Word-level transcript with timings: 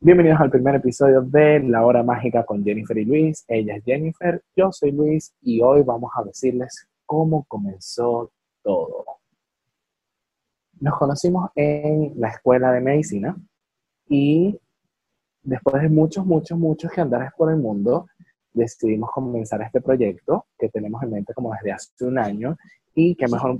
Bienvenidos 0.00 0.38
al 0.38 0.50
primer 0.50 0.74
episodio 0.74 1.22
de 1.22 1.60
La 1.60 1.86
Hora 1.86 2.02
Mágica 2.02 2.44
con 2.44 2.62
Jennifer 2.62 2.98
y 2.98 3.06
Luis. 3.06 3.42
Ella 3.48 3.76
es 3.76 3.84
Jennifer, 3.84 4.42
yo 4.54 4.70
soy 4.70 4.92
Luis 4.92 5.32
y 5.40 5.62
hoy 5.62 5.82
vamos 5.82 6.10
a 6.14 6.24
decirles 6.24 6.86
cómo 7.06 7.44
comenzó 7.48 8.30
todo. 8.62 9.06
Nos 10.78 10.98
conocimos 10.98 11.50
en 11.54 12.12
la 12.20 12.28
escuela 12.28 12.70
de 12.72 12.82
medicina 12.82 13.34
y 14.06 14.60
después 15.42 15.82
de 15.82 15.88
muchos, 15.88 16.26
muchos, 16.26 16.58
muchos 16.58 16.92
que 16.92 17.00
andares 17.00 17.30
por 17.34 17.50
el 17.50 17.56
mundo, 17.56 18.06
decidimos 18.52 19.10
comenzar 19.10 19.62
este 19.62 19.80
proyecto 19.80 20.46
que 20.58 20.68
tenemos 20.68 21.02
en 21.02 21.12
mente 21.12 21.32
como 21.32 21.50
desde 21.54 21.72
hace 21.72 22.04
un 22.04 22.18
año 22.18 22.58
y 22.94 23.14
qué 23.14 23.26
mejor 23.26 23.58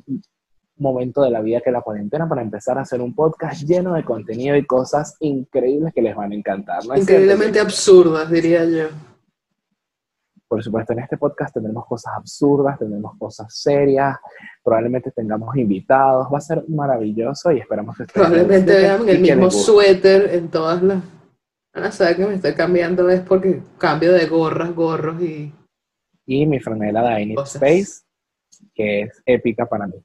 momento 0.77 1.23
de 1.23 1.31
la 1.31 1.41
vida 1.41 1.61
que 1.61 1.71
la 1.71 1.83
cuarentena 1.83 2.29
para 2.29 2.43
empezar 2.43 2.79
a 2.79 2.83
hacer 2.83 3.01
un 3.01 3.15
podcast 3.15 3.63
lleno 3.63 3.95
de 3.95 4.05
contenido 4.05 4.57
y 4.57 4.67
cosas 4.67 5.17
increíbles 5.21 5.93
que 5.95 6.03
les 6.03 6.17
van 6.17 6.33
a 6.33 6.35
encantar. 6.35 6.85
¿no 6.85 6.97
Increíblemente 6.97 7.61
absurdas, 7.61 8.31
diría 8.31 8.65
yo. 8.65 8.89
Por 10.49 10.63
supuesto, 10.63 10.93
en 10.93 11.01
este 11.01 11.17
podcast 11.17 11.55
tendremos 11.55 11.87
cosas 11.87 12.13
absurdas, 12.17 12.79
tendremos 12.79 13.17
cosas 13.19 13.47
serias, 13.57 14.17
probablemente 14.63 15.11
tengamos 15.11 15.57
invitados, 15.57 16.29
va 16.33 16.39
a 16.39 16.41
ser 16.41 16.65
maravilloso 16.69 17.51
y 17.51 17.59
esperamos 17.59 17.97
que 17.97 18.05
Probablemente 18.05 18.77
vean 18.77 19.09
el 19.09 19.21
mismo 19.21 19.51
suéter 19.51 20.35
en 20.35 20.49
todas 20.49 20.83
las... 20.83 21.03
Van 21.73 21.85
a 21.85 21.91
saber 21.91 22.17
que 22.17 22.27
me 22.27 22.35
estoy 22.35 22.55
cambiando 22.55 23.09
es 23.11 23.21
porque 23.23 23.63
cambio 23.79 24.13
de 24.13 24.27
gorras, 24.27 24.73
gorros 24.75 25.21
y... 25.21 25.53
Y 26.27 26.47
mi 26.47 26.61
franela 26.61 27.03
de 27.03 27.35
Space, 27.45 28.03
que 28.75 29.03
es 29.03 29.23
épica 29.27 29.67
para 29.67 29.87
mí. 29.87 29.97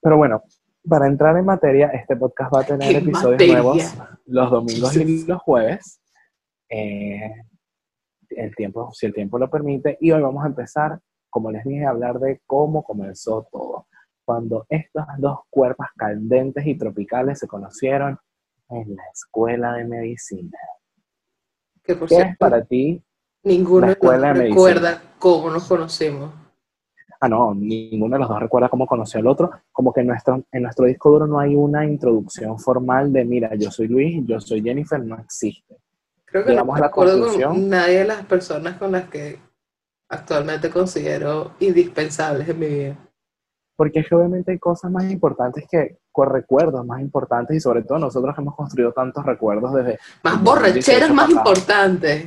Pero 0.00 0.16
bueno, 0.16 0.42
para 0.88 1.06
entrar 1.06 1.36
en 1.36 1.44
materia, 1.44 1.88
este 1.88 2.16
podcast 2.16 2.54
va 2.54 2.60
a 2.60 2.64
tener 2.64 2.96
episodios 2.96 3.50
nuevos 3.50 3.94
los 4.26 4.50
domingos 4.50 4.96
y 4.96 5.26
los 5.26 5.42
jueves. 5.42 6.00
Eh, 6.68 7.32
el 8.30 8.54
tiempo, 8.54 8.90
si 8.92 9.06
el 9.06 9.14
tiempo 9.14 9.38
lo 9.38 9.50
permite. 9.50 9.96
Y 10.00 10.10
hoy 10.10 10.22
vamos 10.22 10.44
a 10.44 10.48
empezar, 10.48 11.00
como 11.30 11.50
les 11.50 11.64
dije, 11.64 11.84
a 11.84 11.90
hablar 11.90 12.18
de 12.18 12.40
cómo 12.46 12.82
comenzó 12.82 13.48
todo. 13.50 13.86
Cuando 14.24 14.66
estos 14.68 15.04
dos 15.18 15.40
cuerpos 15.50 15.86
candentes 15.96 16.66
y 16.66 16.76
tropicales 16.76 17.38
se 17.38 17.48
conocieron 17.48 18.18
en 18.68 18.94
la 18.94 19.02
escuela 19.12 19.72
de 19.74 19.84
medicina. 19.84 20.58
¿Qué 21.82 21.92
es 21.92 22.36
para 22.36 22.62
ti 22.64 23.02
ninguno 23.42 23.86
la 23.86 23.92
escuela 23.92 24.34
de 24.34 24.48
recuerda 24.48 25.02
cómo 25.18 25.50
nos 25.50 25.66
conocimos? 25.66 26.30
Ah, 27.20 27.28
no, 27.28 27.52
ninguno 27.52 28.14
de 28.14 28.20
los 28.20 28.28
dos 28.28 28.40
recuerda 28.40 28.68
cómo 28.68 28.86
conoció 28.86 29.18
al 29.18 29.26
otro. 29.26 29.50
Como 29.72 29.92
que 29.92 30.02
en 30.02 30.06
nuestro, 30.06 30.44
en 30.52 30.62
nuestro 30.62 30.86
disco 30.86 31.10
duro 31.10 31.26
no 31.26 31.40
hay 31.40 31.56
una 31.56 31.84
introducción 31.84 32.58
formal 32.58 33.12
de, 33.12 33.24
mira, 33.24 33.54
yo 33.56 33.70
soy 33.70 33.88
Luis, 33.88 34.24
yo 34.24 34.40
soy 34.40 34.62
Jennifer, 34.62 35.04
no 35.04 35.18
existe. 35.18 35.76
Creo 36.24 36.44
que 36.44 36.54
no 36.54 36.76
la 36.76 36.90
con 36.90 37.68
nadie 37.68 38.00
de 38.00 38.04
las 38.04 38.24
personas 38.26 38.76
con 38.76 38.92
las 38.92 39.08
que 39.08 39.38
actualmente 40.10 40.70
considero 40.70 41.52
indispensables 41.58 42.48
en 42.48 42.58
mi 42.58 42.66
vida. 42.66 42.96
Porque 43.74 44.00
es 44.00 44.08
que 44.08 44.14
obviamente 44.14 44.52
hay 44.52 44.58
cosas 44.58 44.90
más 44.90 45.10
importantes 45.10 45.66
que 45.70 45.98
con 46.12 46.28
recuerdos 46.28 46.84
más 46.84 47.00
importantes 47.00 47.56
y 47.56 47.60
sobre 47.60 47.82
todo 47.82 47.98
nosotros 47.98 48.34
hemos 48.38 48.54
construido 48.54 48.92
tantos 48.92 49.24
recuerdos 49.24 49.72
desde... 49.74 49.98
Más 50.22 50.42
borracheras 50.42 51.12
más 51.14 51.30
importantes. 51.30 52.26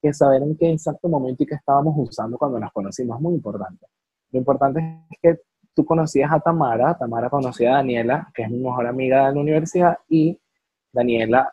Que 0.00 0.12
saber 0.12 0.42
en 0.42 0.56
qué 0.56 0.72
exacto 0.72 1.08
momento 1.08 1.42
y 1.42 1.46
qué 1.46 1.54
estábamos 1.54 1.94
usando 1.96 2.36
cuando 2.36 2.58
nos 2.58 2.72
conocimos 2.72 3.16
es 3.16 3.22
muy 3.22 3.34
importante. 3.34 3.86
Lo 4.32 4.38
importante 4.38 5.04
es 5.10 5.18
que 5.20 5.40
tú 5.74 5.84
conocías 5.84 6.32
a 6.32 6.40
Tamara, 6.40 6.96
Tamara 6.98 7.30
conocía 7.30 7.72
a 7.72 7.76
Daniela, 7.76 8.30
que 8.34 8.42
es 8.42 8.50
mi 8.50 8.58
mejor 8.58 8.86
amiga 8.86 9.28
de 9.28 9.34
la 9.34 9.40
universidad, 9.40 9.98
y 10.08 10.38
Daniela 10.92 11.52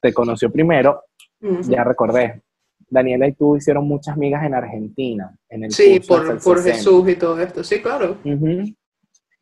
te 0.00 0.12
conoció 0.12 0.50
primero, 0.50 1.02
ya 1.40 1.84
recordé. 1.84 2.42
Daniela 2.88 3.26
y 3.26 3.32
tú 3.32 3.56
hicieron 3.56 3.86
muchas 3.86 4.14
amigas 4.14 4.44
en 4.44 4.54
Argentina. 4.54 5.36
En 5.48 5.64
el 5.64 5.72
sí, 5.72 6.00
por, 6.00 6.40
por 6.42 6.62
Jesús 6.62 7.08
y 7.08 7.16
todo 7.16 7.40
esto, 7.40 7.64
sí, 7.64 7.82
claro. 7.82 8.16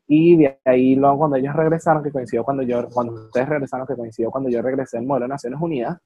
Y 0.07 0.37
de 0.37 0.59
ahí 0.65 0.95
luego 0.97 1.19
cuando 1.19 1.37
ellos 1.37 1.55
regresaron, 1.55 2.03
que 2.03 2.11
coincidió 2.11 2.45
cuando 2.45 2.63
yo, 2.63 2.89
cuando 2.91 3.13
ustedes 3.15 3.49
regresaron, 3.49 3.87
que 3.87 3.97
coincidió 3.97 4.31
cuando 4.31 4.51
yo 4.51 4.63
regresé 4.63 4.99
en 4.99 5.07
modelo 5.07 5.25
de 5.25 5.31
Naciones 5.31 5.61
Unidas, 5.61 5.99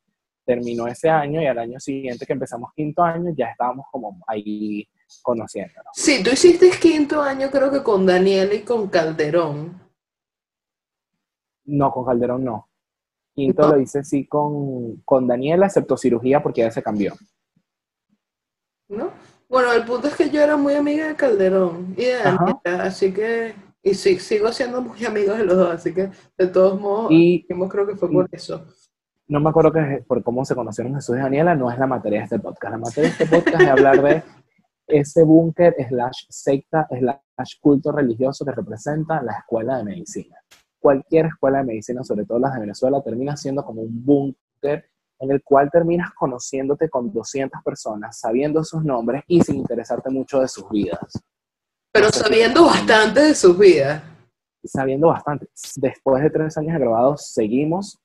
terminó 0.44 0.86
ese 0.86 1.10
año 1.10 1.42
y 1.42 1.46
al 1.46 1.58
año 1.58 1.78
siguiente 1.78 2.24
que 2.24 2.32
empezamos 2.32 2.72
quinto 2.74 3.02
año 3.02 3.32
ya 3.36 3.46
estábamos 3.50 3.86
como 3.90 4.18
ahí 4.26 4.88
conociéndonos. 5.22 5.92
Sí, 5.94 6.22
tú 6.22 6.30
hiciste 6.30 6.70
quinto 6.80 7.20
año 7.22 7.50
creo 7.50 7.70
que 7.70 7.82
con 7.82 8.06
Daniela 8.06 8.54
y 8.54 8.62
con 8.62 8.88
Calderón. 8.88 9.80
No, 11.64 11.90
con 11.92 12.04
Calderón 12.04 12.44
no. 12.44 12.68
Quinto 13.34 13.68
lo 13.68 13.80
hice 13.80 14.02
sí 14.02 14.26
con, 14.26 14.96
con 15.04 15.26
Daniela, 15.26 15.66
excepto 15.66 15.96
cirugía 15.96 16.42
porque 16.42 16.62
ya 16.62 16.70
se 16.70 16.82
cambió. 16.82 17.14
¿No? 18.88 19.10
Bueno, 19.48 19.72
el 19.72 19.84
punto 19.84 20.08
es 20.08 20.16
que 20.16 20.28
yo 20.28 20.42
era 20.42 20.56
muy 20.56 20.74
amiga 20.74 21.06
de 21.06 21.14
Calderón 21.14 21.94
y 21.96 22.04
de 22.04 22.16
Daniela, 22.16 22.82
así 22.82 23.12
que, 23.12 23.54
y 23.82 23.94
sí, 23.94 24.18
sigo 24.18 24.52
siendo 24.52 24.82
muy 24.82 25.04
amiga 25.06 25.34
de 25.34 25.44
los 25.44 25.56
dos, 25.56 25.70
así 25.70 25.94
que 25.94 26.10
de 26.36 26.46
todos 26.48 26.78
modos, 26.80 27.10
y, 27.10 27.46
creo 27.46 27.86
que 27.86 27.96
fue 27.96 28.10
por 28.10 28.28
eso. 28.32 28.66
No 29.26 29.40
me 29.40 29.50
acuerdo 29.50 29.72
que 29.72 30.04
por 30.06 30.22
cómo 30.22 30.44
se 30.44 30.54
conocieron 30.54 30.94
Jesús 30.94 31.16
y 31.16 31.20
Daniela, 31.20 31.54
no 31.54 31.70
es 31.70 31.78
la 31.78 31.86
materia 31.86 32.20
de 32.20 32.24
este 32.24 32.38
podcast. 32.38 32.72
La 32.72 32.78
materia 32.78 33.10
de 33.10 33.24
este 33.24 33.26
podcast 33.26 33.62
es 33.62 33.68
hablar 33.68 34.02
de 34.02 34.22
ese 34.88 35.22
búnker 35.22 35.76
slash 35.88 36.24
secta 36.28 36.88
slash 36.90 37.60
culto 37.60 37.92
religioso 37.92 38.44
que 38.44 38.52
representa 38.52 39.22
la 39.22 39.32
escuela 39.32 39.78
de 39.78 39.84
medicina 39.84 40.36
cualquier 40.78 41.26
escuela 41.26 41.58
de 41.58 41.64
medicina, 41.64 42.02
sobre 42.04 42.24
todo 42.24 42.38
las 42.38 42.54
de 42.54 42.60
Venezuela, 42.60 43.02
termina 43.02 43.36
siendo 43.36 43.64
como 43.64 43.82
un 43.82 44.04
búnker 44.04 44.88
en 45.20 45.30
el 45.32 45.42
cual 45.42 45.68
terminas 45.70 46.12
conociéndote 46.14 46.88
con 46.88 47.12
200 47.12 47.62
personas, 47.64 48.18
sabiendo 48.18 48.62
sus 48.62 48.84
nombres 48.84 49.24
y 49.26 49.40
sin 49.42 49.56
interesarte 49.56 50.10
mucho 50.10 50.40
de 50.40 50.48
sus 50.48 50.68
vidas. 50.70 51.20
Pero 51.92 52.10
sabiendo 52.10 52.66
bastante 52.66 53.20
de 53.20 53.34
sus 53.34 53.58
vidas. 53.58 54.02
Sabiendo 54.64 55.08
bastante. 55.08 55.48
Después 55.76 56.22
de 56.22 56.30
tres 56.30 56.56
años 56.56 56.74
de 56.74 56.80
grabados, 56.80 57.32
seguimos 57.32 57.98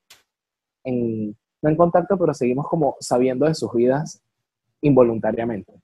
en, 0.83 1.37
no 1.61 1.69
en 1.69 1.75
contacto, 1.75 2.17
pero 2.17 2.33
seguimos 2.33 2.67
como 2.67 2.95
sabiendo 2.99 3.45
de 3.45 3.53
sus 3.53 3.71
vidas 3.73 4.21
involuntariamente. 4.81 5.82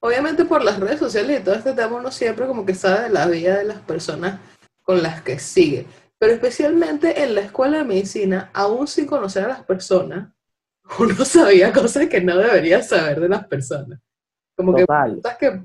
Obviamente 0.00 0.44
por 0.44 0.64
las 0.64 0.80
redes 0.80 0.98
sociales 0.98 1.40
y 1.40 1.44
todo 1.44 1.54
este 1.54 1.72
tema 1.72 1.96
uno 1.96 2.10
siempre 2.10 2.46
como 2.46 2.64
que 2.64 2.74
sabe 2.74 3.04
de 3.04 3.10
la 3.10 3.26
vida 3.26 3.58
de 3.58 3.64
las 3.64 3.80
personas 3.80 4.40
con 4.82 5.02
las 5.02 5.22
que 5.22 5.38
sigue 5.38 5.86
pero 6.20 6.34
especialmente 6.34 7.22
en 7.22 7.34
la 7.34 7.40
escuela 7.40 7.78
de 7.78 7.84
medicina, 7.84 8.50
aún 8.52 8.86
sin 8.86 9.06
conocer 9.06 9.44
a 9.44 9.48
las 9.48 9.64
personas, 9.64 10.30
uno 10.98 11.24
sabía 11.24 11.72
cosas 11.72 12.08
que 12.08 12.20
no 12.20 12.36
debería 12.36 12.82
saber 12.82 13.20
de 13.20 13.28
las 13.30 13.46
personas. 13.46 13.98
Como 14.54 14.74
que 14.74 14.84
cosas 14.84 15.38
que 15.38 15.62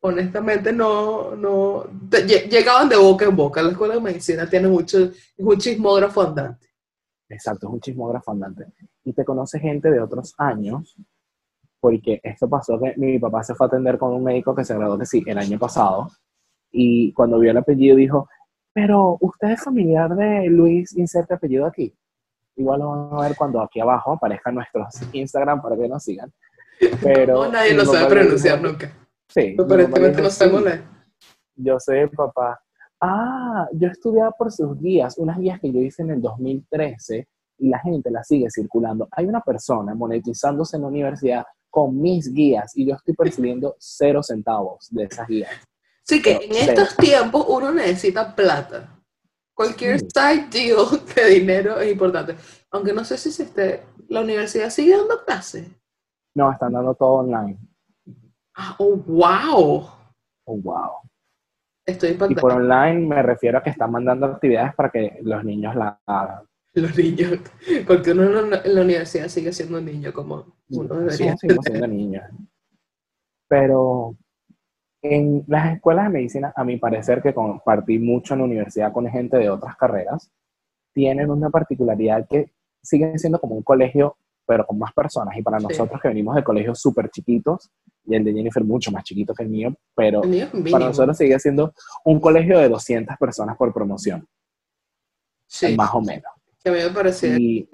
honestamente 0.00 0.72
no, 0.72 1.36
no 1.36 1.84
llegaban 2.50 2.88
de 2.88 2.96
boca 2.96 3.26
en 3.26 3.36
boca. 3.36 3.62
La 3.62 3.70
escuela 3.70 3.94
de 3.94 4.00
medicina 4.00 4.50
tiene 4.50 4.66
mucho, 4.66 4.98
es 5.04 5.14
un 5.36 5.56
chismógrafo 5.56 6.22
andante. 6.22 6.66
Exacto, 7.28 7.68
es 7.68 7.74
un 7.74 7.80
chismógrafo 7.80 8.32
andante. 8.32 8.66
Y 9.04 9.12
te 9.12 9.24
conoce 9.24 9.60
gente 9.60 9.88
de 9.88 10.00
otros 10.00 10.34
años, 10.36 10.96
porque 11.80 12.20
esto 12.22 12.48
pasó 12.48 12.78
que 12.80 12.94
mi 12.96 13.18
papá 13.18 13.42
se 13.42 13.54
fue 13.54 13.66
a 13.66 13.68
atender 13.68 13.98
con 13.98 14.12
un 14.12 14.24
médico 14.24 14.54
que 14.54 14.64
se 14.64 14.74
graduó 14.74 14.98
que 14.98 15.06
sí, 15.06 15.22
el 15.26 15.38
año 15.38 15.58
pasado, 15.58 16.08
y 16.70 17.12
cuando 17.12 17.38
vio 17.38 17.50
el 17.50 17.56
apellido 17.56 17.96
dijo, 17.96 18.28
pero 18.72 19.16
usted 19.20 19.50
es 19.50 19.64
familiar 19.64 20.14
de 20.14 20.46
Luis, 20.48 20.96
inserte 20.96 21.34
apellido 21.34 21.66
aquí. 21.66 21.92
Igual 22.56 22.80
lo 22.80 22.90
van 22.90 23.18
a 23.18 23.28
ver 23.28 23.36
cuando 23.36 23.60
aquí 23.60 23.80
abajo 23.80 24.12
aparezcan 24.12 24.54
nuestros 24.54 25.00
Instagram 25.12 25.62
para 25.62 25.76
que 25.76 25.88
nos 25.88 26.02
sigan. 26.02 26.32
Pero 27.02 27.44
no, 27.44 27.52
nadie 27.52 27.74
lo 27.74 27.84
sabe 27.84 28.08
pronunciar 28.08 28.60
nunca. 28.60 28.92
Sí. 29.28 29.56
Aparentemente 29.58 30.22
no 30.22 30.30
sabemos 30.30 30.62
leer. 30.62 30.82
Yo 31.56 31.78
sé, 31.80 32.08
papá. 32.08 32.60
Ah, 33.00 33.68
yo 33.72 33.88
estudiaba 33.88 34.30
por 34.32 34.50
sus 34.50 34.78
guías, 34.78 35.18
unas 35.18 35.38
guías 35.38 35.60
que 35.60 35.72
yo 35.72 35.80
hice 35.80 36.02
en 36.02 36.10
el 36.10 36.20
2013 36.20 37.28
y 37.58 37.68
la 37.68 37.78
gente 37.80 38.10
las 38.10 38.26
sigue 38.26 38.48
circulando. 38.50 39.08
Hay 39.12 39.26
una 39.26 39.40
persona 39.40 39.94
monetizándose 39.94 40.76
en 40.76 40.82
la 40.82 40.88
universidad 40.88 41.46
con 41.70 42.00
mis 42.00 42.32
guías 42.32 42.76
y 42.76 42.86
yo 42.86 42.94
estoy 42.94 43.14
percibiendo 43.14 43.76
cero 43.78 44.22
centavos 44.22 44.88
de 44.90 45.04
esas 45.04 45.28
guías. 45.28 45.50
Sí, 46.02 46.22
que 46.22 46.36
en 46.36 46.54
estos 46.54 46.96
tiempos 46.96 47.44
uno 47.48 47.72
necesita 47.72 48.34
plata. 48.34 48.98
Cualquier 49.54 49.98
side 50.00 50.48
deal 50.50 50.86
de 51.14 51.26
dinero 51.26 51.78
es 51.80 51.92
importante. 51.92 52.36
Aunque 52.70 52.92
no 52.92 53.04
sé 53.04 53.18
si 53.18 53.42
este, 53.42 53.82
la 54.08 54.22
universidad 54.22 54.70
sigue 54.70 54.96
dando 54.96 55.22
clases. 55.24 55.68
No, 56.34 56.50
están 56.50 56.72
dando 56.72 56.94
todo 56.94 57.14
online. 57.14 57.58
Ah, 58.54 58.74
oh, 58.78 58.96
wow. 58.96 59.90
Oh, 60.44 60.56
wow. 60.56 60.92
Estoy 61.84 62.16
Y 62.28 62.34
por 62.34 62.52
online 62.52 63.06
me 63.06 63.22
refiero 63.22 63.58
a 63.58 63.62
que 63.62 63.70
están 63.70 63.90
mandando 63.90 64.26
actividades 64.26 64.74
para 64.74 64.90
que 64.90 65.18
los 65.22 65.44
niños 65.44 65.74
la 65.74 66.00
hagan. 66.06 66.47
Los 66.74 66.96
niños, 66.96 67.40
porque 67.86 68.12
uno 68.12 68.40
en 68.40 68.74
la 68.74 68.82
universidad 68.82 69.28
sigue 69.28 69.52
siendo 69.52 69.78
un 69.78 69.84
niño 69.86 70.12
como 70.12 70.54
uno 70.70 70.94
debería. 70.96 71.36
Sí, 71.36 71.46
siendo 71.62 71.86
niño. 71.86 72.22
Pero 73.48 74.16
En 75.00 75.44
las 75.46 75.74
escuelas 75.76 76.06
de 76.06 76.10
medicina, 76.10 76.52
a 76.56 76.64
mi 76.64 76.76
parecer, 76.76 77.22
que 77.22 77.32
compartí 77.32 77.98
mucho 78.00 78.34
en 78.34 78.40
la 78.40 78.46
universidad 78.46 78.92
con 78.92 79.06
gente 79.08 79.36
de 79.36 79.48
otras 79.48 79.76
carreras, 79.76 80.30
tienen 80.92 81.30
una 81.30 81.50
particularidad 81.50 82.26
que 82.28 82.52
siguen 82.82 83.16
siendo 83.16 83.38
como 83.40 83.54
un 83.54 83.62
colegio, 83.62 84.16
pero 84.44 84.66
con 84.66 84.76
más 84.76 84.92
personas. 84.92 85.36
Y 85.36 85.42
para 85.42 85.60
Sí. 85.60 85.66
nosotros 85.68 86.00
que 86.02 86.08
venimos 86.08 86.34
de 86.34 86.42
colegios 86.42 86.80
súper 86.80 87.10
chiquitos, 87.10 87.70
y 88.04 88.16
el 88.16 88.24
de 88.24 88.32
Jennifer 88.32 88.64
mucho 88.64 88.90
más 88.90 89.04
chiquito 89.04 89.34
que 89.34 89.44
el 89.44 89.48
mío, 89.50 89.72
pero 89.94 90.24
El 90.24 90.30
mío 90.30 90.46
para 90.72 90.86
nosotros 90.86 91.16
sigue 91.16 91.38
siendo 91.38 91.72
un 92.04 92.18
colegio 92.20 92.58
de 92.58 92.68
200 92.68 93.16
personas 93.18 93.56
por 93.56 93.72
promoción, 93.72 94.26
Sí, 95.46 95.76
más 95.76 95.94
o 95.94 96.00
menos. 96.00 96.32
Que 96.72 96.80
a 96.80 96.84
mí 96.84 96.88
me 96.88 96.94
parecía. 96.94 97.36
Y 97.38 97.68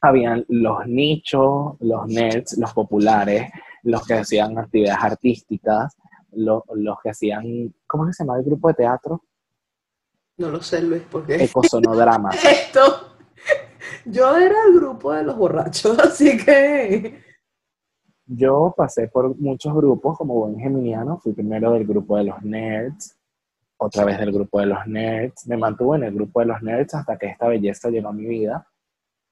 habían 0.00 0.44
los 0.48 0.86
nichos, 0.86 1.74
los 1.80 2.06
nerds, 2.06 2.58
los 2.58 2.72
populares, 2.72 3.50
los 3.84 4.04
que 4.06 4.14
hacían 4.14 4.58
actividades 4.58 5.02
artísticas, 5.02 5.96
lo- 6.32 6.64
los, 6.74 6.96
que 7.02 7.10
hacían, 7.10 7.72
¿cómo 7.86 8.04
es 8.04 8.10
que 8.10 8.14
se 8.14 8.24
llama 8.24 8.38
el 8.38 8.44
grupo 8.44 8.68
de 8.68 8.74
teatro? 8.74 9.22
No 10.38 10.48
lo 10.50 10.60
sé, 10.62 10.82
Luis, 10.82 11.02
porque 11.10 11.44
Ecosonodrama. 11.44 12.30
esto. 12.50 13.08
Yo 14.06 14.36
era 14.36 14.56
el 14.68 14.74
grupo 14.74 15.12
de 15.12 15.22
los 15.24 15.36
borrachos, 15.36 15.98
así 16.04 16.36
que. 16.36 17.20
Yo 18.26 18.72
pasé 18.76 19.08
por 19.08 19.36
muchos 19.38 19.74
grupos 19.74 20.16
como 20.16 20.34
buen 20.34 20.58
geminiano, 20.58 21.18
fui 21.18 21.32
primero 21.32 21.72
del 21.72 21.86
grupo 21.86 22.16
de 22.16 22.24
los 22.24 22.42
nerds, 22.42 23.16
otra 23.86 24.04
vez 24.04 24.18
del 24.18 24.32
grupo 24.32 24.60
de 24.60 24.66
los 24.66 24.86
nerds, 24.86 25.46
me 25.46 25.56
mantuve 25.56 25.96
en 25.98 26.04
el 26.04 26.14
grupo 26.14 26.40
de 26.40 26.46
los 26.46 26.62
nerds 26.62 26.94
hasta 26.94 27.16
que 27.18 27.26
esta 27.28 27.48
belleza 27.48 27.88
llegó 27.90 28.08
a 28.08 28.12
mi 28.12 28.26
vida 28.26 28.66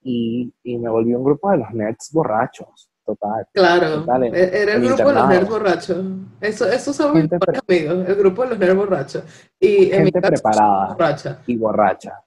y, 0.02 0.52
y 0.62 0.78
me 0.78 0.88
volví 0.90 1.14
un 1.14 1.24
grupo 1.24 1.50
de 1.50 1.58
los 1.58 1.70
nerds 1.72 2.10
borrachos, 2.12 2.90
total. 3.04 3.46
Claro, 3.52 4.00
Total, 4.00 4.24
en- 4.24 4.34
e- 4.34 4.62
era 4.62 4.74
el 4.74 4.82
grupo 4.86 5.08
de 5.08 5.14
los 5.14 5.28
nerds 5.28 5.48
borrachos. 5.48 6.04
Eso, 6.40 6.66
esos 6.70 6.96
son 6.96 7.14
mis 7.14 7.28
amigos, 7.68 8.08
el 8.08 8.14
grupo 8.16 8.42
de 8.42 8.48
los 8.50 8.58
nerds 8.58 8.76
borrachos. 8.76 9.24
Y 9.58 9.90
en 9.92 10.04
mi 10.04 10.10
Gente 10.10 10.20
caso, 10.20 10.32
preparada. 10.32 10.86
borracha. 10.88 11.38
Y 11.46 11.56
borracha. 11.56 12.24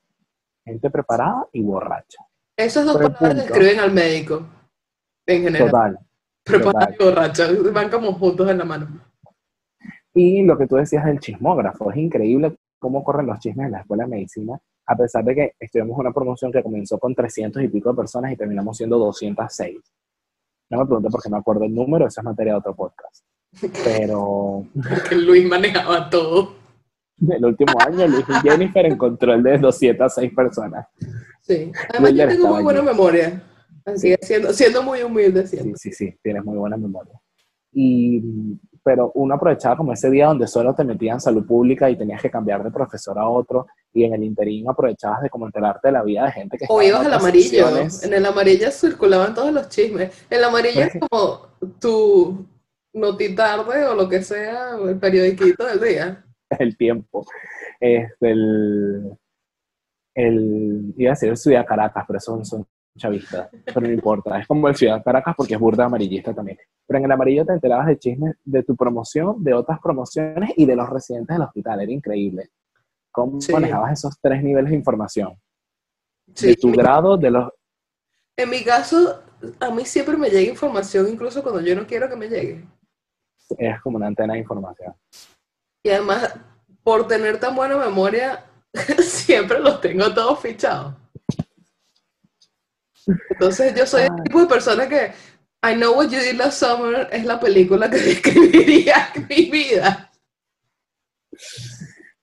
Gente 0.66 0.90
preparada 0.90 1.48
y 1.52 1.62
borracha. 1.62 2.24
Esas 2.56 2.86
dos 2.86 2.96
palabras 2.98 3.36
describen 3.36 3.80
al 3.80 3.92
médico, 3.92 4.46
en 5.26 5.44
general. 5.44 5.70
Total. 5.70 6.00
Preparado 6.44 6.94
total. 6.94 6.96
y 7.00 7.04
borracho, 7.04 7.74
van 7.74 7.90
como 7.90 8.14
juntos 8.14 8.50
en 8.50 8.58
la 8.60 8.66
mano. 8.66 8.88
Y 10.14 10.44
lo 10.44 10.58
que 10.58 10.68
tú 10.68 10.76
decías 10.76 11.06
del 11.06 11.20
chismógrafo, 11.20 11.92
es 11.92 11.98
increíble 11.98 12.56
cómo 12.80 13.04
corren 13.04 13.28
los 13.28 13.40
chismes 13.40 13.66
en 13.68 13.72
la 13.72 13.80
escuela 13.80 14.04
de 14.04 14.10
medicina, 14.12 14.60
a 14.86 14.96
pesar 14.96 15.24
de 15.24 15.36
que 15.36 15.52
estudiamos 15.60 15.98
una 15.98 16.12
promoción 16.12 16.52
que 16.52 16.62
comenzó 16.62 17.00
con 17.00 17.16
300 17.16 17.64
y 17.64 17.68
pico 17.70 17.90
de 17.92 17.96
personas 17.96 18.32
y 18.32 18.36
terminamos 18.38 18.78
siendo 18.78 18.98
206. 19.00 19.78
No 20.70 20.80
me 20.80 20.86
pregunte 20.86 21.10
por 21.10 21.22
qué 21.22 21.30
me 21.30 21.38
acuerdo 21.38 21.66
el 21.66 21.74
número, 21.74 22.08
esa 22.08 22.22
es 22.22 22.26
materia 22.26 22.54
de 22.54 22.60
otro 22.60 22.76
podcast. 22.76 23.24
Pero 23.84 24.66
Porque 24.90 25.16
Luis 25.16 25.48
manejaba 25.48 26.10
todo. 26.10 26.56
el 27.30 27.46
último 27.46 27.74
año 27.80 28.08
Luis 28.08 28.26
y 28.28 28.48
Jennifer 28.50 28.86
encontró 28.86 29.34
el 29.34 29.44
de 29.44 29.58
206 29.60 30.34
personas. 30.34 30.88
Sí. 31.42 31.72
Además, 31.90 32.12
yo 32.14 32.26
Wilder 32.26 32.30
tengo 32.30 32.48
muy 32.50 32.64
buena 32.64 32.80
allí. 32.80 32.88
memoria. 32.90 33.44
Así 33.86 34.16
siendo, 34.22 34.54
siendo 34.54 34.82
muy 34.82 35.02
humilde 35.04 35.46
Sí, 35.46 35.58
siempre. 35.58 35.78
sí, 35.78 35.92
sí, 35.92 36.18
tienes 36.24 36.44
muy 36.44 36.58
buena 36.58 36.78
memoria. 36.78 37.20
Y, 37.72 38.22
pero 38.84 39.12
uno 39.16 39.36
aprovechaba 39.36 39.78
como 39.78 39.94
ese 39.94 40.10
día 40.10 40.28
donde 40.28 40.48
solo 40.48 40.76
te 40.76 40.84
metían 40.84 41.22
salud 41.22 41.46
pública 41.46 41.90
y 41.90 41.98
tenías 41.98 42.22
que 42.22 42.30
cambiar 42.30 42.64
de 42.64 42.72
profesor 42.72 43.18
a 43.18 43.28
otro, 43.28 43.68
y 43.94 44.04
en 44.04 44.14
el 44.14 44.24
interín 44.24 44.70
aprovechabas 44.70 45.22
de 45.22 45.30
como 45.30 45.46
enterarte 45.46 45.88
de 45.88 45.92
la 45.92 46.04
vida 46.04 46.26
de 46.26 46.32
gente 46.32 46.58
que 46.58 46.66
O 46.68 46.82
ibas 46.82 47.06
al 47.06 47.14
amarillo. 47.14 47.50
secciones. 47.50 48.04
En 48.04 48.14
el 48.14 48.26
amarillo 48.26 48.72
circulaban 48.72 49.34
todos 49.34 49.54
los 49.54 49.70
chismes. 49.70 50.26
El 50.30 50.44
amarillo 50.44 50.82
es 50.82 50.94
como 51.00 51.48
tu 51.80 52.46
notitarde 52.94 53.86
o 53.86 53.96
lo 53.96 54.10
que 54.10 54.22
sea, 54.22 54.76
el 54.78 55.00
periodiquito 55.00 55.66
del 55.66 55.80
día. 55.80 56.26
el 56.60 56.78
tiempo. 56.78 57.26
Este, 57.80 58.32
el, 58.32 59.18
el, 60.16 60.94
iba 60.98 61.12
a 61.12 61.14
decir 61.14 61.30
el 61.30 61.38
Ciudad 61.38 61.66
Caracas, 61.66 62.04
pero 62.08 62.20
son, 62.20 62.46
son 62.46 62.68
chavistas, 62.98 63.50
pero 63.66 63.82
no 63.82 63.92
importa. 63.92 64.40
Es 64.40 64.48
como 64.48 64.68
el 64.68 64.76
Ciudad 64.76 65.04
Caracas 65.04 65.34
porque 65.36 65.54
es 65.56 65.60
burda 65.60 65.86
amarillista 65.86 66.34
también. 66.34 66.58
Pero 66.86 67.00
en 67.00 67.06
el 67.06 67.12
amarillo 67.12 67.46
te 67.46 67.54
enterabas 67.54 67.88
de 67.88 67.98
chismes 67.98 68.36
de 68.44 68.64
tu 68.64 68.76
promoción, 68.76 69.44
de 69.44 69.54
otras 69.54 69.80
promociones 69.80 70.52
y 70.56 70.66
de 70.66 70.76
los 70.76 70.90
residentes 70.90 71.36
del 71.36 71.46
hospital. 71.46 71.82
Era 71.82 71.92
increíble. 71.92 72.50
¿Cómo 73.12 73.42
Sí. 73.42 73.52
manejabas 73.52 73.94
esos 73.94 74.20
tres 74.22 74.44
niveles 74.44 74.72
de 74.72 74.78
información? 74.78 75.40
Sí, 76.34 76.48
de 76.48 76.56
tu 76.56 76.72
grado, 76.72 77.18
de 77.18 77.32
los... 77.32 77.52
En 78.38 78.50
mi 78.50 78.64
caso, 78.64 79.22
a 79.60 79.70
mí 79.72 79.86
siempre 79.86 80.18
me 80.18 80.30
llega 80.30 80.50
información, 80.52 81.08
incluso 81.08 81.44
cuando 81.44 81.62
yo 81.62 81.76
no 81.76 81.86
quiero 81.86 82.10
que 82.10 82.16
me 82.16 82.28
llegue. 82.28 82.66
Es 83.58 83.80
como 83.82 83.98
una 83.98 84.08
antena 84.08 84.34
de 84.34 84.40
información. 84.40 84.96
Y 85.84 85.90
además, 85.90 86.34
por 86.84 87.08
tener 87.08 87.40
tan 87.40 87.56
buena 87.56 87.78
memoria, 87.78 88.46
siempre 89.00 89.60
los 89.60 89.80
tengo 89.82 90.12
todos 90.14 90.40
fichados. 90.40 90.96
Entonces, 93.30 93.74
yo 93.76 93.86
soy 93.86 94.04
el 94.04 94.12
Ay. 94.12 94.24
tipo 94.24 94.40
de 94.42 94.48
persona 94.48 94.88
que 94.88 95.12
I 95.66 95.76
Know 95.76 95.96
What 95.96 96.10
You 96.10 96.20
Did 96.20 96.34
Last 96.38 96.64
Summer 96.64 97.08
es 97.12 97.26
la 97.26 97.40
película 97.40 97.90
que 97.90 97.98
describiría 98.00 98.96
mi 99.30 99.50
vida. 99.50 100.12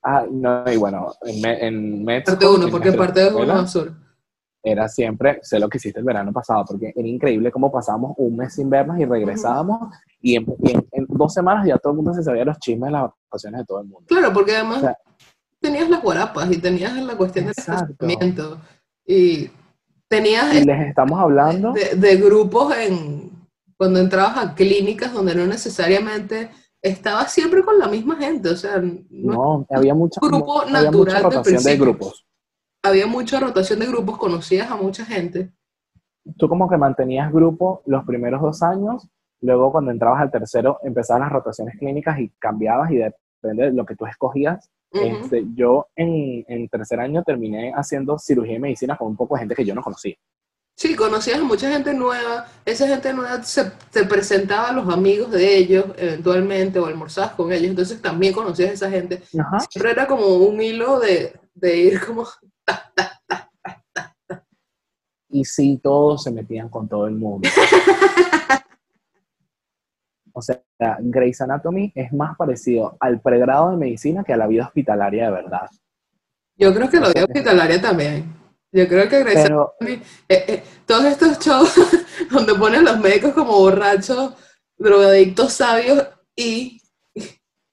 Ah, 0.03 0.25
no, 0.29 0.63
y 0.71 0.77
bueno, 0.77 1.13
en, 1.23 2.05
en 2.05 2.23
Parte 2.23 2.47
1, 2.47 2.65
en 2.65 2.71
porque 2.71 2.91
parte 2.93 3.21
2 3.21 3.29
es 3.29 3.35
uno 3.35 3.67
sur. 3.67 3.93
era 4.63 4.87
siempre, 4.87 5.39
sé 5.43 5.59
lo 5.59 5.69
que 5.69 5.77
hiciste 5.77 5.99
el 5.99 6.05
verano 6.05 6.31
pasado, 6.33 6.65
porque 6.67 6.91
era 6.95 7.07
increíble 7.07 7.51
cómo 7.51 7.71
pasábamos 7.71 8.13
un 8.17 8.35
mes 8.37 8.53
sin 8.55 8.69
vernos 8.69 8.97
y 8.99 9.05
regresábamos 9.05 9.93
y, 10.19 10.35
en, 10.37 10.45
y 10.63 10.71
en- 10.71 10.87
en 10.91 11.05
dos 11.07 11.33
semanas 11.33 11.67
ya 11.67 11.77
todo 11.77 11.93
el 11.93 11.97
mundo 11.97 12.13
se 12.13 12.23
sabía 12.23 12.45
los 12.45 12.57
chismes 12.57 12.87
de 12.87 12.91
las 12.93 13.11
vacaciones 13.29 13.59
de 13.59 13.65
todo 13.65 13.79
el 13.81 13.87
mundo. 13.87 14.05
Claro, 14.07 14.33
porque 14.33 14.55
además 14.55 14.77
O 14.77 14.81
sea- 14.81 14.97
tenías 15.59 15.87
las 15.89 16.01
guarapas 16.01 16.51
y 16.51 16.57
tenías 16.57 16.95
la 16.95 17.15
cuestión 17.15 17.45
del 17.45 17.53
Exacto. 17.55 17.91
estacionamiento 17.91 18.59
y 19.05 19.51
tenías 20.11 20.53
Y 20.53 20.63
les 20.65 20.87
estamos 20.89 21.19
hablando, 21.19 21.71
de, 21.73 21.95
de 21.95 22.15
grupos 22.17 22.75
en 22.77 23.31
cuando 23.77 23.99
entrabas 23.99 24.37
a 24.37 24.53
clínicas 24.53 25.11
donde 25.13 25.33
no 25.33 25.47
necesariamente 25.47 26.51
estabas 26.83 27.31
siempre 27.31 27.63
con 27.63 27.79
la 27.79 27.87
misma 27.87 28.15
gente, 28.17 28.49
o 28.49 28.55
sea, 28.55 28.77
no- 28.79 28.99
no, 29.09 29.65
había 29.71 29.95
mucha, 29.95 30.19
grupo 30.21 30.61
había 30.61 30.73
natural 30.83 30.93
mucha 30.93 31.19
rotación 31.21 31.63
de 31.63 31.77
grupos. 31.77 32.25
había 32.83 33.07
mucha 33.07 33.39
rotación 33.39 33.79
de 33.79 33.87
grupos, 33.87 34.17
conocías 34.17 34.69
a 34.69 34.75
mucha 34.75 35.05
gente. 35.05 35.51
Tú 36.37 36.47
como 36.49 36.69
que 36.69 36.77
mantenías 36.77 37.31
grupo 37.31 37.81
los 37.85 38.03
primeros 38.05 38.41
dos 38.41 38.61
años, 38.61 39.07
luego 39.41 39.71
cuando 39.71 39.89
entrabas 39.91 40.21
al 40.21 40.31
tercero 40.31 40.77
empezaban 40.83 41.21
las 41.23 41.31
rotaciones 41.31 41.75
clínicas 41.79 42.19
y 42.19 42.29
cambiabas 42.37 42.91
y 42.91 42.97
depende 42.97 43.65
de 43.65 43.71
lo 43.73 43.85
que 43.85 43.95
tú 43.95 44.05
escogías. 44.05 44.69
Este, 44.91 45.45
yo 45.53 45.87
en, 45.95 46.43
en 46.47 46.67
tercer 46.67 46.99
año 46.99 47.23
terminé 47.23 47.71
haciendo 47.73 48.19
cirugía 48.19 48.57
y 48.57 48.59
medicina 48.59 48.97
con 48.97 49.07
un 49.07 49.15
poco 49.15 49.35
de 49.35 49.39
gente 49.39 49.55
que 49.55 49.65
yo 49.65 49.73
no 49.73 49.81
conocía. 49.81 50.15
Sí, 50.75 50.95
conocías 50.95 51.39
a 51.39 51.43
mucha 51.43 51.71
gente 51.71 51.93
nueva, 51.93 52.47
esa 52.65 52.87
gente 52.87 53.13
nueva 53.13 53.43
se, 53.43 53.71
te 53.91 54.03
presentaba 54.03 54.69
a 54.69 54.73
los 54.73 54.89
amigos 54.89 55.29
de 55.31 55.57
ellos 55.57 55.85
eventualmente 55.95 56.79
o 56.79 56.87
almorzabas 56.87 57.33
con 57.33 57.51
ellos, 57.51 57.69
entonces 57.69 58.01
también 58.01 58.33
conocías 58.33 58.71
a 58.71 58.73
esa 58.73 58.89
gente. 58.89 59.21
Ajá. 59.39 59.59
Siempre 59.69 59.91
era 59.91 60.07
como 60.07 60.25
un 60.25 60.59
hilo 60.61 60.99
de, 60.99 61.39
de 61.53 61.77
ir 61.77 62.03
como 62.03 62.25
Y 65.29 65.45
sí, 65.45 65.79
todos 65.81 66.23
se 66.23 66.31
metían 66.31 66.67
con 66.67 66.89
todo 66.89 67.07
el 67.07 67.15
mundo. 67.15 67.47
O 70.33 70.41
sea, 70.41 70.61
Grey's 70.99 71.41
Anatomy 71.41 71.91
es 71.95 72.11
más 72.13 72.35
parecido 72.37 72.97
al 72.99 73.21
pregrado 73.21 73.71
de 73.71 73.77
medicina 73.77 74.23
que 74.23 74.33
a 74.33 74.37
la 74.37 74.47
vida 74.47 74.65
hospitalaria 74.65 75.25
de 75.25 75.31
verdad. 75.31 75.69
Yo 76.57 76.73
creo 76.73 76.89
que 76.89 76.99
lo 76.99 77.11
de 77.11 77.23
hospitalaria 77.23 77.81
también. 77.81 78.33
Yo 78.71 78.87
creo 78.87 79.09
que 79.09 79.23
Grey's 79.23 79.43
Pero 79.43 79.73
Anatomy, 79.79 80.03
eh, 80.29 80.45
eh, 80.47 80.63
todos 80.85 81.05
estos 81.05 81.39
shows 81.39 81.73
donde 82.31 82.55
ponen 82.55 82.85
los 82.85 82.99
médicos 82.99 83.33
como 83.33 83.53
borrachos, 83.53 84.33
drogadictos 84.77 85.53
sabios 85.53 86.07
y 86.35 86.81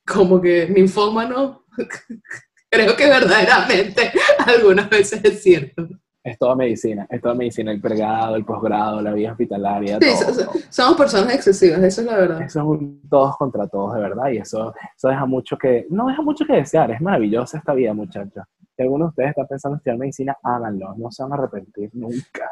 como 0.06 0.40
que 0.40 0.68
ninfómanos, 0.68 1.58
creo 2.70 2.96
que 2.96 3.06
verdaderamente 3.06 4.12
algunas 4.46 4.88
veces 4.88 5.20
es 5.22 5.42
cierto. 5.42 5.88
Es 6.28 6.38
toda 6.38 6.54
medicina, 6.56 7.06
es 7.10 7.20
toda 7.20 7.34
medicina, 7.34 7.70
el 7.72 7.80
pregrado, 7.80 8.36
el 8.36 8.44
posgrado, 8.44 9.00
la 9.02 9.12
vida 9.12 9.32
hospitalaria, 9.32 9.98
Sí, 10.00 10.24
todo. 10.24 10.34
so- 10.34 10.44
so- 10.44 10.52
somos 10.70 10.96
personas 10.96 11.34
excesivas, 11.34 11.82
eso 11.82 12.00
es 12.02 12.06
la 12.06 12.16
verdad. 12.16 12.42
Eso 12.42 12.60
es 12.60 12.64
un 12.66 13.00
todos 13.08 13.36
contra 13.36 13.66
todos, 13.68 13.94
de 13.94 14.00
verdad, 14.00 14.28
y 14.30 14.38
eso, 14.38 14.72
eso 14.96 15.08
deja 15.08 15.26
mucho 15.26 15.56
que, 15.58 15.86
no 15.90 16.06
deja 16.08 16.22
mucho 16.22 16.44
que 16.44 16.54
desear, 16.54 16.90
es 16.90 17.00
maravillosa 17.00 17.58
esta 17.58 17.74
vida, 17.74 17.92
muchachos. 17.94 18.44
Si 18.76 18.82
alguno 18.82 19.06
de 19.06 19.08
ustedes 19.08 19.30
está 19.30 19.44
pensando 19.46 19.74
en 19.74 19.78
estudiar 19.78 19.98
medicina, 19.98 20.36
háganlo, 20.42 20.94
no 20.96 21.10
se 21.10 21.22
van 21.22 21.32
a 21.32 21.34
arrepentir 21.36 21.90
nunca. 21.94 22.50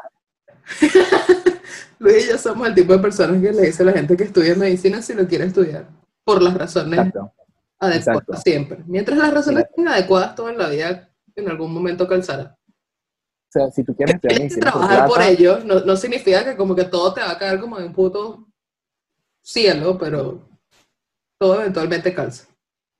Luis 1.99 2.25
y 2.25 2.29
yo 2.31 2.37
somos 2.37 2.67
el 2.67 2.75
tipo 2.75 2.93
de 2.93 2.99
personas 2.99 3.41
que 3.41 3.51
le 3.51 3.61
dice 3.67 3.83
a 3.83 3.85
la 3.85 3.93
gente 3.93 4.15
que 4.17 4.25
estudia 4.25 4.55
medicina 4.55 5.01
si 5.01 5.13
lo 5.13 5.25
quiere 5.27 5.45
estudiar, 5.45 5.85
por 6.23 6.41
las 6.41 6.53
razones 6.55 6.93
Exacto. 6.99 7.31
adecuadas 7.79 8.07
exacto. 8.07 8.33
siempre. 8.37 8.83
Mientras 8.85 9.17
las 9.17 9.33
razones 9.33 9.65
sean 9.75 9.87
adecuadas, 9.87 10.35
todo 10.35 10.49
en 10.49 10.57
la 10.57 10.67
vida 10.69 11.09
en 11.35 11.49
algún 11.49 11.73
momento 11.73 12.07
calzará. 12.07 12.56
O 13.47 13.51
sea, 13.51 13.71
si 13.71 13.83
tú 13.83 13.95
quieres 13.95 14.15
estudiar 14.15 14.39
medicina 14.39 14.71
por 14.71 14.81
trabajar 14.81 15.07
por 15.07 15.15
plata, 15.17 15.31
ello, 15.31 15.59
no, 15.63 15.79
no 15.79 15.95
significa 15.95 16.43
que 16.43 16.57
como 16.57 16.75
que 16.75 16.83
todo 16.83 17.13
te 17.13 17.21
va 17.21 17.31
a 17.31 17.37
caer 17.37 17.59
como 17.59 17.77
de 17.79 17.85
un 17.85 17.93
puto 17.93 18.45
cielo, 19.41 19.97
pero 19.97 20.41
todo 21.39 21.61
eventualmente 21.61 22.13
calza. 22.13 22.47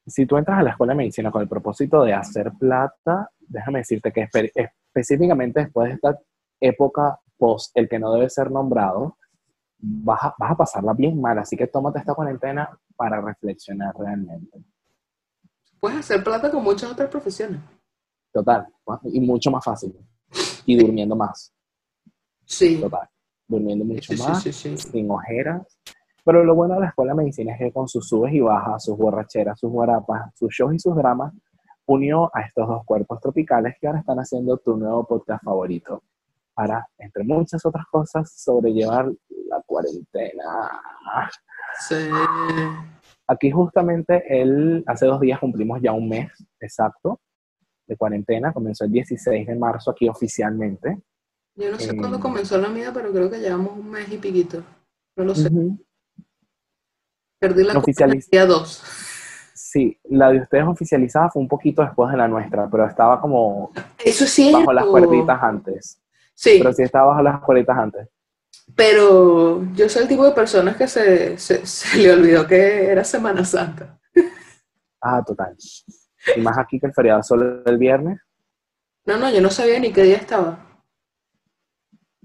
Si 0.05 0.25
tú 0.25 0.37
entras 0.37 0.59
a 0.59 0.63
la 0.63 0.69
escuela 0.69 0.93
de 0.93 0.97
medicina 0.97 1.31
con 1.31 1.41
el 1.41 1.49
propósito 1.49 2.03
de 2.03 2.13
hacer 2.13 2.53
plata, 2.57 3.29
déjame 3.41 3.79
decirte 3.79 4.11
que 4.13 4.21
espe- 4.29 4.51
específicamente 4.55 5.59
después 5.59 5.89
de 5.89 5.95
esta 5.95 6.17
época 6.61 7.19
post, 7.37 7.71
el 7.75 7.89
que 7.89 7.99
no 7.99 8.13
debe 8.13 8.29
ser 8.29 8.49
nombrado, 8.49 9.17
vas 9.79 10.23
a, 10.23 10.35
vas 10.39 10.51
a 10.51 10.55
pasarla 10.55 10.93
bien 10.93 11.19
mal. 11.19 11.37
Así 11.39 11.57
que 11.57 11.67
tómate 11.67 11.99
esta 11.99 12.13
cuarentena 12.13 12.69
para 12.95 13.19
reflexionar 13.19 13.93
realmente. 13.99 14.63
Puedes 15.81 15.99
hacer 15.99 16.23
plata 16.23 16.49
con 16.49 16.63
muchas 16.63 16.89
otras 16.89 17.09
profesiones. 17.09 17.59
Total. 18.31 18.65
Y 19.03 19.19
mucho 19.19 19.51
más 19.51 19.63
fácil. 19.63 19.93
Y 20.65 20.75
durmiendo 20.77 21.15
más. 21.15 21.53
Sí. 22.45 22.77
Total. 22.79 23.07
Durmiendo 23.47 23.85
mucho 23.85 24.11
Sí, 24.13 24.17
sí, 24.17 24.23
más. 24.27 24.43
sí, 24.43 24.51
sí. 24.51 24.77
sin 24.77 25.09
ojeras. 25.09 25.79
Pero 26.23 26.43
lo 26.43 26.55
bueno 26.55 26.75
de 26.75 26.81
la 26.81 26.87
escuela 26.87 27.13
de 27.13 27.19
medicina 27.19 27.53
es 27.53 27.59
que 27.59 27.71
con 27.71 27.87
sus 27.87 28.07
subes 28.09 28.33
y 28.33 28.41
bajas, 28.41 28.83
sus 28.83 28.97
borracheras, 28.97 29.57
sus 29.59 29.71
guarapas, 29.71 30.33
sus 30.35 30.53
shows 30.53 30.73
y 30.75 30.79
sus 30.79 30.93
dramas, 30.95 31.33
unió 31.85 32.29
a 32.33 32.41
estos 32.41 32.67
dos 32.67 32.83
cuerpos 32.83 33.21
tropicales 33.21 33.75
que 33.79 33.87
ahora 33.87 33.99
están 33.99 34.17
haciendo 34.17 34.57
tu 34.57 34.75
nuevo 34.75 35.05
podcast 35.05 35.41
favorito 35.43 36.03
para, 36.53 36.85
entre 36.97 37.23
muchas 37.23 37.65
otras 37.65 37.85
cosas, 37.89 38.29
sobrellevar 38.35 39.09
la 39.47 39.61
cuarentena. 39.65 40.69
Sí. 41.87 42.09
Aquí 43.27 43.51
justamente 43.51 44.23
él, 44.27 44.83
hace 44.87 45.05
dos 45.05 45.21
días 45.21 45.39
cumplimos 45.39 45.79
ya 45.81 45.93
un 45.93 46.09
mes 46.09 46.29
exacto 46.59 47.21
de 47.87 47.95
cuarentena, 47.95 48.51
comenzó 48.53 48.83
el 48.85 48.91
16 48.91 49.47
de 49.47 49.55
marzo 49.55 49.91
aquí 49.91 50.07
oficialmente. 50.09 50.99
Yo 51.55 51.71
no 51.71 51.79
sé 51.79 51.91
Eh, 51.91 51.97
cuándo 51.97 52.19
comenzó 52.19 52.57
la 52.57 52.69
mía, 52.69 52.91
pero 52.93 53.11
creo 53.11 53.29
que 53.31 53.39
llevamos 53.39 53.77
un 53.77 53.89
mes 53.89 54.11
y 54.11 54.17
piquito. 54.17 54.63
No 55.15 55.23
lo 55.23 55.33
sé. 55.35 55.49
Perdí 57.39 57.63
la 57.63 57.81
día 58.31 58.45
dos. 58.45 58.83
Sí, 59.53 59.99
la 60.05 60.31
de 60.31 60.39
ustedes 60.41 60.65
oficializada 60.65 61.29
fue 61.29 61.41
un 61.41 61.47
poquito 61.47 61.81
después 61.83 62.11
de 62.11 62.17
la 62.17 62.27
nuestra, 62.27 62.69
pero 62.69 62.85
estaba 62.85 63.19
como 63.19 63.71
Eso 64.03 64.25
sí. 64.25 64.51
bajo 64.51 64.73
las 64.73 64.85
cuerditas 64.85 65.41
antes. 65.41 66.01
Sí, 66.33 66.55
Pero 66.59 66.71
sí 66.73 66.83
estaba 66.83 67.07
bajo 67.07 67.23
las 67.23 67.41
cuerditas 67.41 67.77
antes. 67.77 68.07
pero 68.75 69.63
yo 69.73 69.89
soy 69.89 70.03
el 70.03 70.07
tipo 70.07 70.23
de 70.25 70.31
personas 70.33 70.75
que 70.77 70.87
se, 70.87 71.37
se, 71.37 71.65
se 71.65 71.97
le 71.97 72.13
olvidó 72.13 72.45
que 72.45 72.91
era 72.91 73.03
Semana 73.03 73.43
Santa. 73.43 73.99
Ah, 75.01 75.23
total. 75.25 75.55
Y 76.35 76.41
más 76.41 76.57
aquí 76.57 76.79
que 76.79 76.87
el 76.87 76.93
feriado 76.93 77.23
solo 77.23 77.63
el 77.65 77.77
viernes. 77.77 78.19
No, 79.05 79.17
no, 79.17 79.31
yo 79.31 79.41
no 79.41 79.49
sabía 79.49 79.79
ni 79.79 79.91
qué 79.91 80.03
día 80.03 80.17
estaba. 80.17 80.59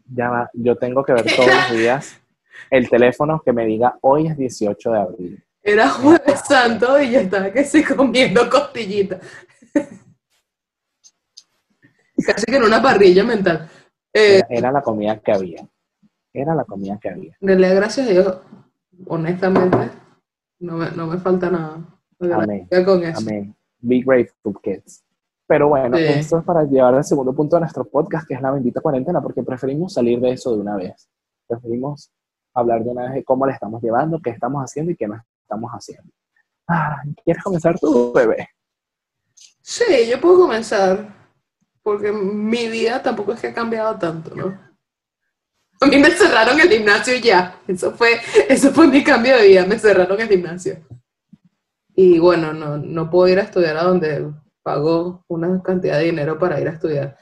Ya 0.06 0.28
va, 0.28 0.50
yo 0.52 0.76
tengo 0.76 1.04
que 1.04 1.12
ver 1.12 1.24
todos 1.24 1.48
los 1.48 1.78
días 1.78 2.20
el 2.70 2.88
teléfono 2.88 3.40
que 3.44 3.52
me 3.52 3.66
diga 3.66 3.98
hoy 4.00 4.26
es 4.26 4.36
18 4.36 4.90
de 4.90 4.98
abril. 4.98 5.44
Era 5.62 5.88
Jueves 5.90 6.40
Santo 6.40 7.00
y 7.00 7.12
yo 7.12 7.20
estaba 7.20 7.52
que 7.52 7.64
sí 7.64 7.84
comiendo 7.84 8.48
costillita. 8.50 9.20
Casi 12.26 12.46
que 12.46 12.56
en 12.56 12.64
una 12.64 12.82
parrilla 12.82 13.24
mental. 13.24 13.68
Eh, 14.12 14.36
Era, 14.36 14.46
era 14.50 14.72
la 14.72 14.82
comida 14.82 15.18
que 15.20 15.32
había. 15.32 15.66
Era 16.32 16.54
la 16.54 16.64
comida 16.64 16.98
que 17.00 17.10
había. 17.10 17.36
en 17.40 17.48
realidad, 17.48 17.76
gracias 17.76 18.08
a 18.08 18.10
Dios, 18.10 18.40
honestamente, 19.06 19.90
no 20.60 20.76
me, 20.76 20.90
no 20.92 21.06
me 21.06 21.18
falta 21.18 21.50
nada. 21.50 21.78
Amén. 22.20 22.68
con 22.84 23.02
eso. 23.02 23.20
Amén. 23.20 23.54
Be 23.82 24.00
grateful, 24.00 24.54
kids. 24.62 25.02
Pero 25.46 25.68
bueno, 25.68 25.96
Sí. 25.98 26.04
esto 26.04 26.38
es 26.38 26.44
para 26.44 26.62
llevar 26.64 26.94
al 26.94 27.04
segundo 27.04 27.34
punto 27.34 27.56
de 27.56 27.60
nuestro 27.60 27.84
podcast, 27.84 28.26
que 28.26 28.34
es 28.34 28.40
la 28.40 28.52
bendita 28.52 28.80
cuarentena, 28.80 29.20
porque 29.20 29.42
preferimos 29.42 29.92
salir 29.92 30.18
de 30.20 30.30
eso 30.32 30.54
de 30.54 30.60
una 30.62 30.76
vez. 30.76 31.08
Preferimos 31.46 32.10
hablar 32.54 32.82
de 32.84 32.90
una 32.90 33.02
vez 33.04 33.14
de 33.14 33.24
cómo 33.24 33.44
le 33.46 33.52
estamos 33.52 33.82
llevando, 33.82 34.20
qué 34.22 34.30
estamos 34.30 34.62
haciendo 34.62 34.92
y 34.92 34.96
qué 34.96 35.06
no 35.08 35.22
estamos 35.42 35.70
haciendo. 35.72 36.10
Ah, 36.68 37.02
¿Quieres 37.24 37.42
comenzar 37.42 37.78
tú, 37.78 38.12
bebé? 38.14 38.48
Sí, 39.60 39.84
yo 40.08 40.20
puedo 40.20 40.40
comenzar, 40.40 41.12
porque 41.82 42.12
mi 42.12 42.68
vida 42.68 43.02
tampoco 43.02 43.32
es 43.32 43.40
que 43.40 43.48
ha 43.48 43.54
cambiado 43.54 43.98
tanto, 43.98 44.34
¿no? 44.34 44.58
A 45.80 45.86
mí 45.86 45.98
me 45.98 46.10
cerraron 46.10 46.58
el 46.60 46.68
gimnasio 46.68 47.14
y 47.16 47.20
ya. 47.20 47.58
Eso 47.66 47.90
fue, 47.92 48.12
eso 48.48 48.70
fue 48.70 48.86
mi 48.86 49.02
cambio 49.02 49.36
de 49.36 49.48
vida, 49.48 49.66
me 49.66 49.78
cerraron 49.78 50.20
el 50.20 50.28
gimnasio. 50.28 50.76
Y 51.94 52.18
bueno, 52.18 52.52
no, 52.52 52.78
no 52.78 53.10
puedo 53.10 53.28
ir 53.28 53.38
a 53.38 53.42
estudiar 53.42 53.76
a 53.76 53.84
donde 53.84 54.32
pago 54.62 55.24
una 55.28 55.62
cantidad 55.62 55.98
de 55.98 56.04
dinero 56.04 56.38
para 56.38 56.60
ir 56.60 56.68
a 56.68 56.72
estudiar. 56.72 57.16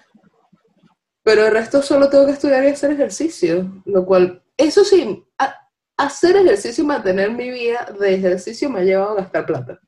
Pero 1.23 1.47
el 1.47 1.53
resto 1.53 1.83
solo 1.83 2.09
tengo 2.09 2.27
que 2.27 2.33
estudiar 2.33 2.65
y 2.65 2.69
hacer 2.69 2.93
ejercicio, 2.93 3.83
lo 3.85 4.05
cual, 4.07 4.43
eso 4.57 4.85
sí, 4.85 5.25
a- 5.39 5.55
hacer 5.97 6.37
ejercicio 6.37 6.85
y 6.85 6.87
mantener 6.87 7.31
mi 7.33 7.51
vida 7.51 7.93
de 7.99 8.15
ejercicio 8.15 8.71
me 8.71 8.81
ha 8.81 8.85
llevado 8.85 9.13
a 9.13 9.23
gastar 9.23 9.47
plata. 9.47 9.81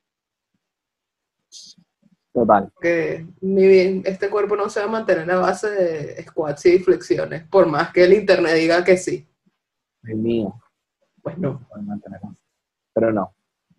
Total. 2.34 2.72
que 2.80 3.26
mi, 3.42 4.00
este 4.06 4.30
cuerpo 4.30 4.56
no 4.56 4.70
se 4.70 4.80
va 4.80 4.86
a 4.86 4.88
mantener 4.88 5.30
a 5.30 5.36
base 5.38 5.68
de 5.70 6.22
squats 6.24 6.64
y 6.64 6.78
flexiones, 6.78 7.46
por 7.48 7.66
más 7.66 7.92
que 7.92 8.04
el 8.04 8.14
internet 8.14 8.54
diga 8.54 8.82
que 8.82 8.96
sí. 8.96 9.28
El 10.04 10.16
mío. 10.16 10.54
Pues 11.22 11.36
no. 11.36 11.60
Pero 12.94 13.12
no. 13.12 13.34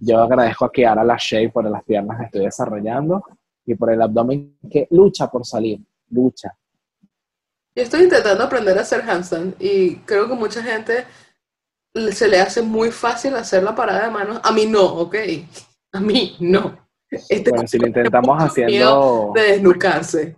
Yo 0.06 0.22
agradezco 0.22 0.66
a 0.66 0.72
Kiara 0.72 1.04
la 1.04 1.16
Shea 1.18 1.50
por 1.50 1.64
las 1.70 1.84
piernas 1.84 2.18
que 2.18 2.26
estoy 2.26 2.46
desarrollando 2.46 3.24
y 3.66 3.76
por 3.76 3.92
el 3.92 4.02
abdomen 4.02 4.58
que 4.70 4.88
lucha 4.92 5.28
por 5.28 5.46
salir. 5.46 5.80
Lucha. 6.10 6.54
Yo 7.76 7.84
estoy 7.84 8.04
intentando 8.04 8.44
aprender 8.44 8.78
a 8.78 8.82
hacer 8.82 9.02
handstand 9.02 9.56
y 9.60 9.96
creo 9.98 10.28
que 10.28 10.36
mucha 10.36 10.62
gente 10.62 11.06
se 12.12 12.28
le 12.28 12.40
hace 12.40 12.62
muy 12.62 12.92
fácil 12.92 13.36
hacer 13.36 13.64
la 13.64 13.74
parada 13.74 14.06
de 14.06 14.12
manos. 14.12 14.42
A 14.44 14.52
mí 14.52 14.66
no, 14.66 14.84
¿ok? 14.84 15.16
A 15.94 16.00
mí 16.00 16.36
no. 16.40 16.76
Este 17.10 17.50
Bueno, 17.50 17.68
si 17.68 17.78
lo 17.78 17.88
intentamos 17.88 18.38
haciendo 18.44 19.32
de 19.34 19.42
desnucarse. 19.44 20.36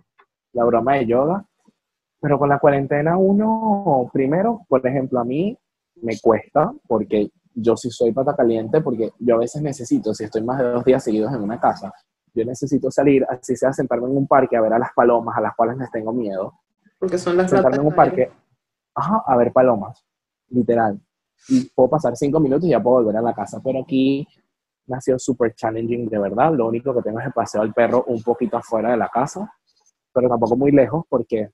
la 0.52 0.64
broma 0.64 0.96
de 0.96 1.06
yoga, 1.06 1.44
pero 2.20 2.38
con 2.38 2.48
la 2.48 2.58
cuarentena 2.58 3.16
uno, 3.16 4.08
primero, 4.12 4.60
por 4.68 4.86
ejemplo, 4.86 5.18
a 5.18 5.24
mí 5.24 5.58
me 5.96 6.18
cuesta 6.20 6.72
porque 6.86 7.30
yo 7.56 7.76
sí 7.76 7.90
soy 7.90 8.12
pata 8.12 8.36
caliente 8.36 8.80
porque 8.82 9.12
yo 9.18 9.36
a 9.36 9.38
veces 9.38 9.62
necesito, 9.62 10.12
si 10.14 10.24
estoy 10.24 10.42
más 10.42 10.58
de 10.58 10.64
dos 10.64 10.84
días 10.84 11.02
seguidos 11.02 11.32
en 11.32 11.42
una 11.42 11.58
casa, 11.58 11.92
yo 12.34 12.44
necesito 12.44 12.90
salir, 12.90 13.24
así 13.28 13.56
sea 13.56 13.72
sentarme 13.72 14.08
en 14.08 14.16
un 14.16 14.26
parque 14.26 14.56
a 14.56 14.60
ver 14.60 14.74
a 14.74 14.78
las 14.78 14.92
palomas 14.94 15.36
a 15.38 15.40
las 15.40 15.56
cuales 15.56 15.78
les 15.78 15.90
tengo 15.90 16.12
miedo, 16.12 16.52
Porque 16.98 17.16
son 17.16 17.36
las 17.36 17.50
sentarme 17.50 17.78
en 17.78 17.86
un 17.86 17.94
parque, 17.94 18.30
ajá, 18.94 19.22
a 19.26 19.36
ver 19.36 19.52
palomas, 19.52 20.04
literal. 20.50 21.00
Y 21.48 21.64
puedo 21.70 21.88
pasar 21.88 22.14
cinco 22.14 22.38
minutos 22.38 22.66
y 22.66 22.70
ya 22.70 22.82
puedo 22.82 22.96
volver 22.96 23.16
a 23.16 23.22
la 23.22 23.34
casa. 23.34 23.60
Pero 23.64 23.82
aquí 23.82 24.26
me 24.86 24.96
ha 24.96 25.00
sido 25.00 25.18
súper 25.18 25.54
challenging, 25.54 26.08
de 26.08 26.18
verdad. 26.18 26.52
Lo 26.52 26.66
único 26.66 26.94
que 26.94 27.02
tengo 27.02 27.20
es 27.20 27.26
el 27.26 27.32
paseo 27.32 27.62
al 27.62 27.72
perro 27.72 28.04
un 28.06 28.22
poquito 28.22 28.58
afuera 28.58 28.90
de 28.90 28.96
la 28.98 29.08
casa, 29.08 29.50
pero 30.12 30.28
tampoco 30.28 30.56
muy 30.56 30.72
lejos 30.72 31.04
porque, 31.08 31.50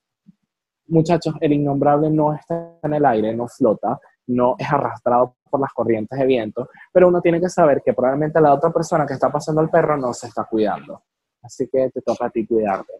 muchachos, 0.87 1.35
el 1.41 1.53
innombrable 1.53 2.11
no 2.11 2.35
está 2.35 2.79
en 2.83 2.95
el 2.95 3.05
aire, 3.05 3.35
no 3.35 3.47
flota, 3.47 4.01
no 4.33 4.57
es 4.59 4.71
arrastrado 4.71 5.37
por 5.51 5.61
las 5.61 5.73
corrientes 5.73 6.19
de 6.19 6.27
viento, 6.27 6.69
pero 6.93 7.09
uno 7.09 7.21
tiene 7.21 7.41
que 7.41 7.49
saber 7.49 7.83
que 7.85 7.93
probablemente 7.93 8.41
la 8.41 8.55
otra 8.55 8.71
persona 8.71 9.07
que 9.07 9.15
está 9.15 9.31
pasando 9.31 9.61
al 9.61 9.71
perro 9.71 9.97
no 9.97 10.13
se 10.15 10.29
está 10.29 10.45
cuidando. 10.45 11.03
Así 11.43 11.69
que 11.69 11.91
te 11.91 12.01
toca 12.03 12.27
a 12.27 12.31
ti 12.31 12.47
cuidarte. 12.47 12.93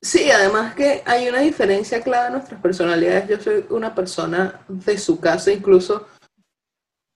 Sí, 0.00 0.30
además 0.30 0.74
que 0.74 1.02
hay 1.04 1.28
una 1.28 1.40
diferencia 1.40 2.00
clara 2.02 2.28
en 2.28 2.34
nuestras 2.34 2.60
personalidades. 2.60 3.28
Yo 3.28 3.40
soy 3.40 3.66
una 3.70 3.94
persona 3.94 4.60
de 4.68 4.98
su 4.98 5.18
casa, 5.18 5.50
incluso 5.50 6.06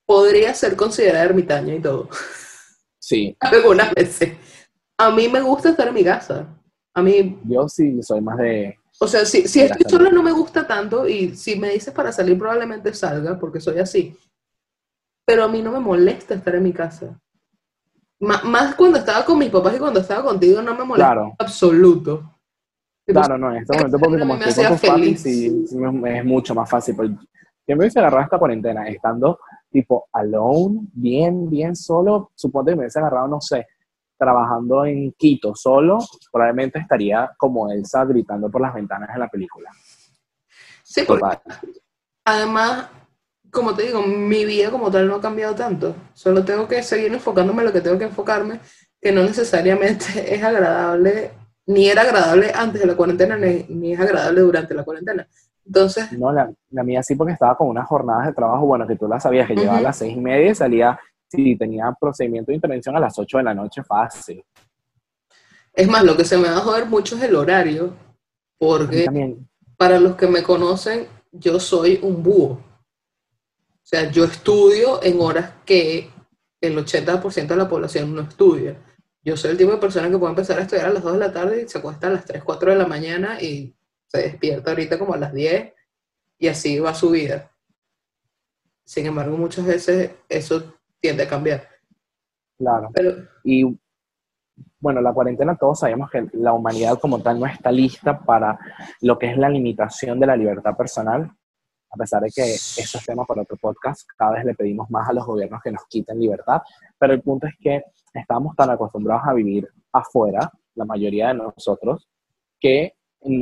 podría 0.06 0.52
ser 0.54 0.76
considerada 0.76 1.24
ermitaña 1.24 1.74
y 1.74 1.80
todo, 1.80 2.08
Sí, 2.98 3.36
algunas 3.40 3.92
veces. 3.92 4.36
A 4.98 5.10
mí 5.10 5.28
me 5.28 5.40
gusta 5.40 5.70
estar 5.70 5.88
en 5.88 5.94
mi 5.94 6.04
casa. 6.04 6.46
A 6.94 7.02
mí, 7.02 7.40
yo 7.44 7.68
sí 7.68 8.02
soy 8.02 8.20
más 8.20 8.38
de... 8.38 8.78
o 9.02 9.08
sea, 9.08 9.24
si, 9.24 9.48
si 9.48 9.60
estoy 9.60 9.82
la 9.82 9.90
sola 9.90 10.10
no 10.10 10.22
me 10.22 10.30
gusta 10.30 10.64
tanto 10.64 11.08
y 11.08 11.34
si 11.34 11.58
me 11.58 11.70
dices 11.70 11.92
para 11.92 12.12
salir 12.12 12.38
probablemente 12.38 12.94
salga 12.94 13.36
porque 13.36 13.60
soy 13.60 13.80
así. 13.80 14.16
Pero 15.26 15.42
a 15.44 15.48
mí 15.48 15.60
no 15.60 15.72
me 15.72 15.80
molesta 15.80 16.34
estar 16.34 16.54
en 16.54 16.62
mi 16.62 16.72
casa. 16.72 17.18
Ma- 18.20 18.42
más 18.44 18.76
cuando 18.76 18.98
estaba 18.98 19.24
con 19.24 19.40
mis 19.40 19.50
papás 19.50 19.74
y 19.74 19.78
cuando 19.80 19.98
estaba 19.98 20.22
contigo 20.22 20.62
no 20.62 20.76
me 20.76 20.84
molesta 20.84 21.12
Claro. 21.14 21.34
absoluto. 21.36 22.30
Claro, 23.04 23.36
no, 23.36 23.50
en 23.50 23.62
este 23.62 23.76
momento 23.76 23.98
porque 23.98 24.20
como 24.20 24.36
me 24.36 24.44
estoy 24.44 24.64
con 24.64 24.72
tus 24.78 24.80
feliz. 24.80 25.20
sí, 25.20 25.66
sí 25.66 25.76
es 26.06 26.24
mucho 26.24 26.54
más 26.54 26.70
fácil. 26.70 26.94
Pero 26.96 27.08
yo 27.08 27.18
me 27.66 27.78
hubiese 27.78 27.98
agarrado 27.98 28.22
esta 28.22 28.38
cuarentena 28.38 28.86
estando 28.86 29.40
tipo 29.68 30.06
alone, 30.12 30.82
bien, 30.92 31.50
bien 31.50 31.74
solo. 31.74 32.30
Suponte 32.36 32.70
que 32.70 32.76
me 32.76 32.82
hubiese 32.82 33.00
agarrado, 33.00 33.26
no 33.26 33.40
sé, 33.40 33.66
trabajando 34.22 34.84
en 34.86 35.10
Quito 35.18 35.52
solo, 35.56 35.98
probablemente 36.30 36.78
estaría 36.78 37.28
como 37.36 37.72
Elsa 37.72 38.04
gritando 38.04 38.48
por 38.48 38.60
las 38.60 38.72
ventanas 38.72 39.12
de 39.12 39.18
la 39.18 39.28
película. 39.28 39.68
Sí, 40.84 41.02
porque 41.04 41.22
Total. 41.24 41.40
además, 42.24 42.86
como 43.50 43.74
te 43.74 43.82
digo, 43.82 44.00
mi 44.02 44.44
vida 44.44 44.70
como 44.70 44.92
tal 44.92 45.08
no 45.08 45.16
ha 45.16 45.20
cambiado 45.20 45.56
tanto. 45.56 45.96
Solo 46.14 46.44
tengo 46.44 46.68
que 46.68 46.84
seguir 46.84 47.12
enfocándome 47.12 47.62
en 47.62 47.66
lo 47.66 47.72
que 47.72 47.80
tengo 47.80 47.98
que 47.98 48.04
enfocarme, 48.04 48.60
que 49.00 49.10
no 49.10 49.24
necesariamente 49.24 50.04
es 50.34 50.42
agradable, 50.44 51.32
ni 51.66 51.88
era 51.88 52.02
agradable 52.02 52.52
antes 52.54 52.80
de 52.80 52.86
la 52.86 52.96
cuarentena, 52.96 53.36
ni, 53.36 53.64
ni 53.70 53.92
es 53.94 54.00
agradable 54.00 54.42
durante 54.42 54.72
la 54.72 54.84
cuarentena. 54.84 55.26
Entonces, 55.66 56.12
No, 56.12 56.32
la, 56.32 56.52
la 56.70 56.84
mía 56.84 57.02
sí 57.02 57.16
porque 57.16 57.32
estaba 57.32 57.56
con 57.56 57.68
unas 57.68 57.88
jornadas 57.88 58.26
de 58.26 58.34
trabajo, 58.34 58.66
bueno, 58.66 58.86
que 58.86 58.96
tú 58.96 59.08
la 59.08 59.18
sabías, 59.18 59.48
que 59.48 59.56
llegaba 59.56 59.78
a 59.78 59.82
las 59.82 59.96
seis 59.96 60.16
y 60.16 60.20
media 60.20 60.50
y 60.50 60.54
salía 60.54 60.98
Sí, 61.34 61.56
tenía 61.56 61.90
procedimiento 61.98 62.50
de 62.50 62.56
intervención 62.56 62.94
a 62.94 63.00
las 63.00 63.18
8 63.18 63.38
de 63.38 63.44
la 63.44 63.54
noche 63.54 63.82
fácil. 63.82 64.44
Es 65.72 65.88
más, 65.88 66.04
lo 66.04 66.14
que 66.14 66.26
se 66.26 66.36
me 66.36 66.50
va 66.50 66.58
a 66.58 66.60
joder 66.60 66.84
mucho 66.84 67.16
es 67.16 67.22
el 67.22 67.34
horario, 67.34 67.96
porque 68.58 69.06
para 69.78 69.98
los 69.98 70.14
que 70.14 70.26
me 70.26 70.42
conocen, 70.42 71.08
yo 71.32 71.58
soy 71.58 71.98
un 72.02 72.22
búho. 72.22 72.50
O 72.52 73.80
sea, 73.82 74.10
yo 74.10 74.24
estudio 74.24 75.02
en 75.02 75.20
horas 75.22 75.54
que 75.64 76.10
el 76.60 76.76
80% 76.76 77.46
de 77.46 77.56
la 77.56 77.68
población 77.68 78.14
no 78.14 78.20
estudia. 78.20 78.76
Yo 79.24 79.34
soy 79.34 79.52
el 79.52 79.56
tipo 79.56 79.70
de 79.70 79.78
persona 79.78 80.10
que 80.10 80.18
puede 80.18 80.32
empezar 80.32 80.58
a 80.58 80.62
estudiar 80.62 80.86
a 80.86 80.92
las 80.92 81.02
2 81.02 81.14
de 81.14 81.18
la 81.18 81.32
tarde 81.32 81.62
y 81.62 81.68
se 81.68 81.78
acuesta 81.78 82.08
a 82.08 82.10
las 82.10 82.26
3, 82.26 82.44
4 82.44 82.72
de 82.72 82.76
la 82.76 82.86
mañana 82.86 83.40
y 83.40 83.74
se 84.06 84.18
despierta 84.18 84.72
ahorita 84.72 84.98
como 84.98 85.14
a 85.14 85.18
las 85.18 85.32
10 85.32 85.72
y 86.38 86.48
así 86.48 86.78
va 86.78 86.92
su 86.92 87.08
vida. 87.08 87.50
Sin 88.84 89.06
embargo, 89.06 89.38
muchas 89.38 89.64
veces 89.64 90.10
eso 90.28 90.74
tiende 91.02 91.24
a 91.24 91.28
cambiar. 91.28 91.68
claro. 92.56 92.88
Pero 92.94 93.28
Y 93.44 93.78
bueno, 94.78 95.00
la 95.00 95.12
cuarentena 95.12 95.56
todos 95.56 95.80
sabemos 95.80 96.10
que 96.10 96.28
la 96.32 96.52
humanidad 96.52 96.98
como 96.98 97.20
tal 97.20 97.40
no 97.40 97.46
está 97.46 97.72
lista 97.72 98.20
para 98.20 98.58
lo 99.00 99.18
que 99.18 99.30
es 99.30 99.36
la 99.36 99.48
limitación 99.48 100.20
de 100.20 100.26
la 100.26 100.36
libertad 100.36 100.76
personal, 100.76 101.30
a 101.90 101.96
pesar 101.96 102.22
de 102.22 102.30
que 102.30 102.42
eso 102.54 102.98
es 102.98 103.04
tema 103.04 103.24
para 103.24 103.42
otro 103.42 103.56
podcast, 103.56 104.08
cada 104.16 104.32
vez 104.32 104.44
le 104.44 104.54
pedimos 104.54 104.88
más 104.90 105.08
a 105.08 105.12
los 105.12 105.26
gobiernos 105.26 105.60
que 105.62 105.72
nos 105.72 105.84
quiten 105.88 106.18
libertad, 106.18 106.62
pero 106.98 107.12
el 107.12 107.22
punto 107.22 107.46
es 107.46 107.54
que 107.58 107.82
estamos 108.14 108.54
tan 108.56 108.70
acostumbrados 108.70 109.24
a 109.26 109.34
vivir 109.34 109.68
afuera, 109.92 110.50
la 110.74 110.84
mayoría 110.84 111.28
de 111.28 111.34
nosotros, 111.34 112.08
que 112.60 112.94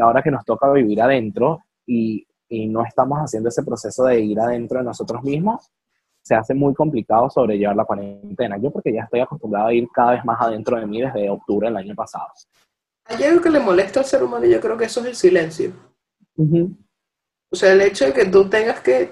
ahora 0.02 0.22
que 0.22 0.30
nos 0.30 0.44
toca 0.44 0.72
vivir 0.72 1.00
adentro 1.00 1.60
y, 1.86 2.26
y 2.48 2.66
no 2.66 2.84
estamos 2.84 3.18
haciendo 3.18 3.48
ese 3.50 3.62
proceso 3.62 4.04
de 4.04 4.20
ir 4.20 4.40
adentro 4.40 4.78
de 4.78 4.84
nosotros 4.84 5.22
mismos, 5.22 5.70
se 6.30 6.36
hace 6.36 6.54
muy 6.54 6.72
complicado 6.74 7.28
sobrellevar 7.28 7.74
la 7.74 7.84
cuarentena. 7.84 8.56
Yo 8.56 8.70
porque 8.70 8.92
ya 8.92 9.02
estoy 9.02 9.18
acostumbrado 9.18 9.66
a 9.66 9.74
ir 9.74 9.88
cada 9.92 10.12
vez 10.12 10.24
más 10.24 10.40
adentro 10.40 10.78
de 10.78 10.86
mí 10.86 11.02
desde 11.02 11.28
octubre 11.28 11.66
del 11.66 11.76
año 11.76 11.92
pasado. 11.96 12.28
hay 13.06 13.24
algo 13.24 13.42
que 13.42 13.50
le 13.50 13.58
molesta 13.58 13.98
al 13.98 14.06
ser 14.06 14.22
humano 14.22 14.46
y 14.46 14.52
yo 14.52 14.60
creo 14.60 14.76
que 14.76 14.84
eso 14.84 15.00
es 15.00 15.06
el 15.06 15.16
silencio. 15.16 15.72
O 16.38 17.56
sea, 17.56 17.72
el 17.72 17.80
hecho 17.80 18.04
de 18.04 18.12
que 18.12 18.26
tú 18.26 18.48
tengas 18.48 18.80
que 18.80 19.10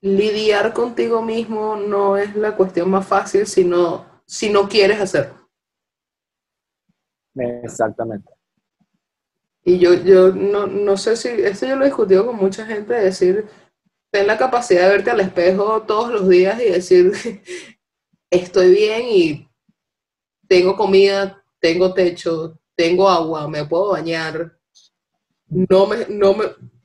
lidiar 0.00 0.72
contigo 0.72 1.20
mismo 1.20 1.76
no 1.76 2.16
es 2.16 2.34
la 2.36 2.56
cuestión 2.56 2.88
más 2.88 3.06
fácil 3.06 3.46
sino 3.46 4.06
si 4.24 4.48
no 4.48 4.70
quieres 4.70 4.98
hacerlo. 4.98 5.46
Exactamente. 7.34 8.32
Y 9.62 9.78
yo, 9.78 9.92
yo 9.92 10.32
no, 10.32 10.66
no 10.66 10.96
sé 10.96 11.16
si, 11.16 11.28
esto 11.28 11.66
yo 11.66 11.76
lo 11.76 11.82
he 11.82 11.88
discutido 11.88 12.24
con 12.24 12.36
mucha 12.36 12.64
gente, 12.64 12.94
de 12.94 13.04
decir, 13.04 13.46
ten 14.10 14.26
la 14.26 14.38
capacidad 14.38 14.82
de 14.84 14.88
verte 14.90 15.10
al 15.10 15.20
espejo 15.20 15.82
todos 15.82 16.10
los 16.10 16.28
días 16.28 16.60
y 16.60 16.70
decir, 16.70 17.12
estoy 18.30 18.70
bien 18.70 19.02
y 19.08 19.48
tengo 20.48 20.76
comida, 20.76 21.42
tengo 21.60 21.92
techo, 21.92 22.58
tengo 22.76 23.08
agua, 23.08 23.48
me 23.48 23.64
puedo 23.64 23.90
bañar. 23.92 24.58
No 25.48 25.86
me, 25.86 26.06
no 26.08 26.34
me, 26.34 26.44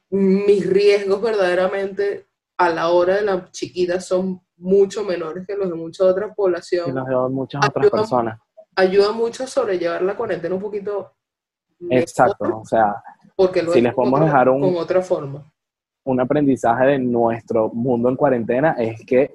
mis 0.10 0.68
riesgos 0.68 1.22
verdaderamente 1.22 2.28
a 2.58 2.70
la 2.70 2.90
hora 2.90 3.16
de 3.16 3.22
la 3.24 3.50
chiquita 3.52 4.00
son 4.00 4.42
mucho 4.58 5.04
menores 5.04 5.46
que 5.48 5.56
los 5.56 5.70
de 5.70 5.76
muchas 5.76 6.08
otras 6.08 6.32
Y 6.32 6.36
poblaciones. 6.36 6.94
nos 6.94 7.08
veo 7.08 7.30
muchas 7.30 7.62
otras 7.66 7.86
Ayuda- 7.86 7.98
personas. 7.98 8.40
Ayuda 8.76 9.12
mucho 9.12 9.44
a 9.44 9.48
sobrellevar 9.48 10.02
la 10.04 10.16
cuarentena 10.16 10.56
un 10.56 10.62
poquito 10.62 11.14
mejor, 11.80 12.02
Exacto. 12.04 12.60
O 12.62 12.66
sea, 12.66 12.96
porque 13.36 13.62
lo 13.64 13.72
Si 13.74 13.80
es 13.80 13.84
les 13.84 13.94
podemos 13.94 14.20
otra- 14.20 14.26
dejar 14.32 14.50
un- 14.50 14.62
con 14.62 14.76
otra 14.78 15.02
forma. 15.02 15.52
Un 16.04 16.20
aprendizaje 16.20 16.86
de 16.86 17.00
nuestro 17.00 17.70
mundo 17.70 18.10
en 18.10 18.16
cuarentena 18.16 18.76
es 18.78 19.04
que 19.06 19.32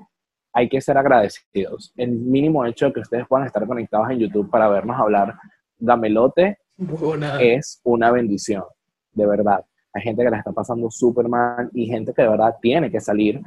hay 0.52 0.68
que 0.68 0.80
ser 0.80 0.96
agradecidos. 0.96 1.92
El 1.96 2.12
mínimo 2.12 2.64
hecho 2.64 2.87
de 2.87 2.92
que 2.94 3.00
ustedes 3.00 3.26
puedan 3.28 3.46
estar 3.46 3.66
conectados 3.66 4.10
en 4.10 4.19
YouTube 4.21 4.50
para 4.50 4.69
vernos 4.69 4.99
hablar 4.99 5.34
gamelote 5.78 6.58
Buena. 6.76 7.40
es 7.40 7.80
una 7.84 8.10
bendición, 8.10 8.64
de 9.12 9.26
verdad. 9.26 9.64
Hay 9.93 10.02
gente 10.02 10.25
que 10.25 10.30
la 10.30 10.38
está 10.38 10.52
pasando 10.52 10.90
súper 10.90 11.28
mal 11.28 11.71
y 11.73 11.86
gente 11.86 12.12
que 12.12 12.23
de 12.23 12.28
verdad 12.28 12.56
tiene 12.60 12.90
que 12.90 13.00
salir 13.00 13.40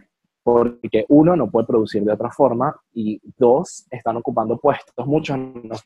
porque 0.43 1.05
uno 1.09 1.35
no 1.35 1.49
puede 1.49 1.67
producir 1.67 2.03
de 2.03 2.13
otra 2.13 2.31
forma 2.31 2.75
y 2.93 3.21
dos 3.37 3.85
están 3.91 4.17
ocupando 4.17 4.57
puestos. 4.57 5.05
Muchos 5.05 5.37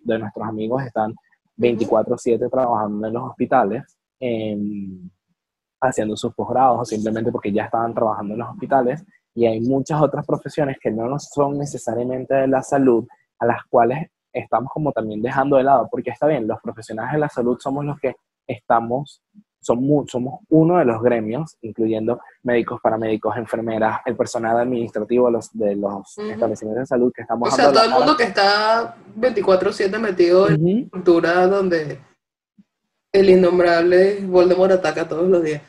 de 0.03 0.19
nuestros 0.19 0.47
amigos 0.47 0.84
están 0.84 1.13
24/7 1.57 2.49
trabajando 2.49 3.07
en 3.07 3.13
los 3.13 3.23
hospitales, 3.29 3.97
em, 4.19 5.10
haciendo 5.89 6.15
sus 6.17 6.33
posgrados 6.33 6.79
o 6.81 6.85
simplemente 6.85 7.31
porque 7.31 7.51
ya 7.51 7.65
estaban 7.65 7.93
trabajando 7.93 8.33
en 8.33 8.39
los 8.39 8.49
hospitales 8.49 9.03
y 9.35 9.45
hay 9.47 9.59
muchas 9.61 10.01
otras 10.01 10.25
profesiones 10.25 10.77
que 10.81 10.91
no 10.91 11.17
son 11.19 11.57
necesariamente 11.57 12.33
de 12.35 12.47
la 12.47 12.61
salud 12.61 13.05
a 13.39 13.45
las 13.45 13.63
cuales 13.69 14.07
estamos 14.31 14.71
como 14.73 14.91
también 14.91 15.21
dejando 15.21 15.57
de 15.57 15.63
lado, 15.63 15.87
porque 15.91 16.09
está 16.11 16.27
bien, 16.27 16.47
los 16.47 16.59
profesionales 16.61 17.13
de 17.13 17.19
la 17.19 17.29
salud 17.29 17.57
somos 17.59 17.85
los 17.85 17.99
que 17.99 18.15
estamos, 18.47 19.21
mu- 19.75 20.05
somos 20.07 20.39
uno 20.49 20.77
de 20.79 20.85
los 20.85 21.01
gremios, 21.01 21.55
incluyendo 21.61 22.19
médicos, 22.43 22.79
paramédicos, 22.81 23.37
enfermeras, 23.37 24.01
el 24.05 24.15
personal 24.15 24.57
administrativo 24.59 25.27
de 25.27 25.31
los, 25.33 25.51
de 25.53 25.75
los 25.75 26.17
Ujú. 26.17 26.29
establecimientos 26.29 26.81
de 26.83 26.87
salud 26.87 27.11
que 27.15 27.21
estamos 27.21 27.47
O 27.47 27.55
sea, 27.55 27.71
todo 27.71 27.83
el 27.83 27.91
mundo 27.91 28.15
que 28.17 28.23
está 28.23 28.95
24/7 29.15 29.99
metido 29.99 30.49
en 30.49 30.55
cara. 30.57 30.79
Ujú. 30.79 30.89
cultura 30.89 31.47
donde 31.47 31.99
el 33.11 33.29
innombrable 33.29 34.19
Voldemort 34.25 34.71
ataca 34.71 35.07
todos 35.07 35.27
los 35.29 35.43
días. 35.43 35.61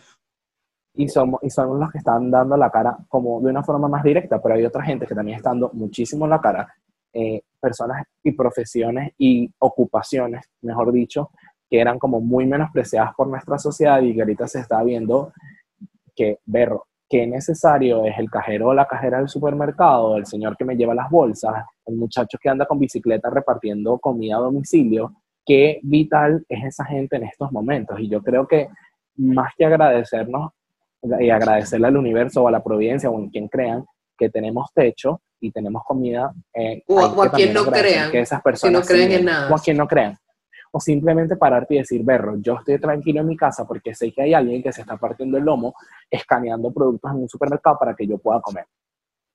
Y 0.94 1.08
somos 1.08 1.40
y 1.42 1.50
son 1.50 1.78
los 1.78 1.90
que 1.90 1.98
están 1.98 2.30
dando 2.30 2.56
la 2.56 2.70
cara 2.70 2.96
como 3.08 3.40
de 3.40 3.50
una 3.50 3.62
forma 3.62 3.88
más 3.88 4.02
directa, 4.04 4.40
pero 4.40 4.54
hay 4.54 4.64
otra 4.64 4.82
gente 4.82 5.06
que 5.06 5.14
también 5.14 5.36
está 5.36 5.50
dando 5.50 5.70
muchísimo 5.72 6.26
la 6.26 6.40
cara, 6.40 6.72
eh, 7.12 7.42
personas 7.60 8.04
y 8.22 8.32
profesiones 8.32 9.12
y 9.18 9.50
ocupaciones, 9.58 10.46
mejor 10.62 10.92
dicho, 10.92 11.30
que 11.68 11.80
eran 11.80 11.98
como 11.98 12.20
muy 12.20 12.46
menospreciadas 12.46 13.14
por 13.16 13.26
nuestra 13.26 13.58
sociedad 13.58 14.00
y 14.02 14.14
que 14.14 14.20
ahorita 14.20 14.46
se 14.46 14.60
está 14.60 14.82
viendo 14.82 15.32
que, 16.14 16.38
berro, 16.44 16.86
qué 17.08 17.26
necesario 17.26 18.04
es 18.04 18.18
el 18.18 18.30
cajero 18.30 18.68
o 18.68 18.74
la 18.74 18.86
cajera 18.86 19.18
del 19.18 19.28
supermercado, 19.28 20.16
el 20.16 20.26
señor 20.26 20.56
que 20.56 20.64
me 20.64 20.76
lleva 20.76 20.94
las 20.94 21.10
bolsas, 21.10 21.64
el 21.86 21.96
muchacho 21.96 22.38
que 22.40 22.48
anda 22.48 22.66
con 22.66 22.78
bicicleta 22.78 23.30
repartiendo 23.30 23.98
comida 23.98 24.36
a 24.36 24.40
domicilio, 24.40 25.12
qué 25.44 25.80
vital 25.82 26.44
es 26.48 26.64
esa 26.64 26.84
gente 26.84 27.16
en 27.16 27.24
estos 27.24 27.50
momentos. 27.50 27.98
Y 28.00 28.08
yo 28.08 28.22
creo 28.22 28.46
que 28.46 28.68
más 29.16 29.52
que 29.56 29.64
agradecernos 29.64 30.52
y 31.20 31.30
agradecerle 31.30 31.86
al 31.86 31.96
universo 31.96 32.42
o 32.42 32.48
a 32.48 32.50
la 32.50 32.62
providencia 32.62 33.10
o 33.10 33.18
en 33.18 33.28
quien 33.30 33.48
crean 33.48 33.84
que 34.16 34.30
tenemos 34.30 34.70
techo 34.72 35.20
y 35.40 35.50
tenemos 35.50 35.82
comida. 35.84 36.32
eh, 36.54 36.82
O 36.86 36.94
o 36.94 37.22
a 37.22 37.30
quien 37.30 37.52
no 37.52 37.64
crean, 37.66 38.10
Que 38.10 38.20
esas 38.20 38.42
personas 38.42 38.82
no 38.82 38.86
creen 38.86 39.12
en 39.12 39.24
nada. 39.26 39.50
O 39.52 39.56
a 39.56 39.58
quien 39.58 39.76
no 39.76 39.86
crean. 39.86 40.16
O 40.72 40.80
simplemente 40.80 41.36
pararte 41.36 41.74
y 41.74 41.78
decir, 41.78 42.02
berro, 42.02 42.36
yo 42.38 42.54
estoy 42.54 42.80
tranquilo 42.80 43.20
en 43.20 43.28
mi 43.28 43.36
casa 43.36 43.64
porque 43.66 43.94
sé 43.94 44.12
que 44.12 44.22
hay 44.22 44.34
alguien 44.34 44.62
que 44.62 44.72
se 44.72 44.80
está 44.80 44.96
partiendo 44.96 45.38
el 45.38 45.44
lomo 45.44 45.74
escaneando 46.10 46.72
productos 46.72 47.10
en 47.12 47.18
un 47.18 47.28
supermercado 47.28 47.78
para 47.78 47.94
que 47.94 48.06
yo 48.06 48.18
pueda 48.18 48.40
comer. 48.40 48.66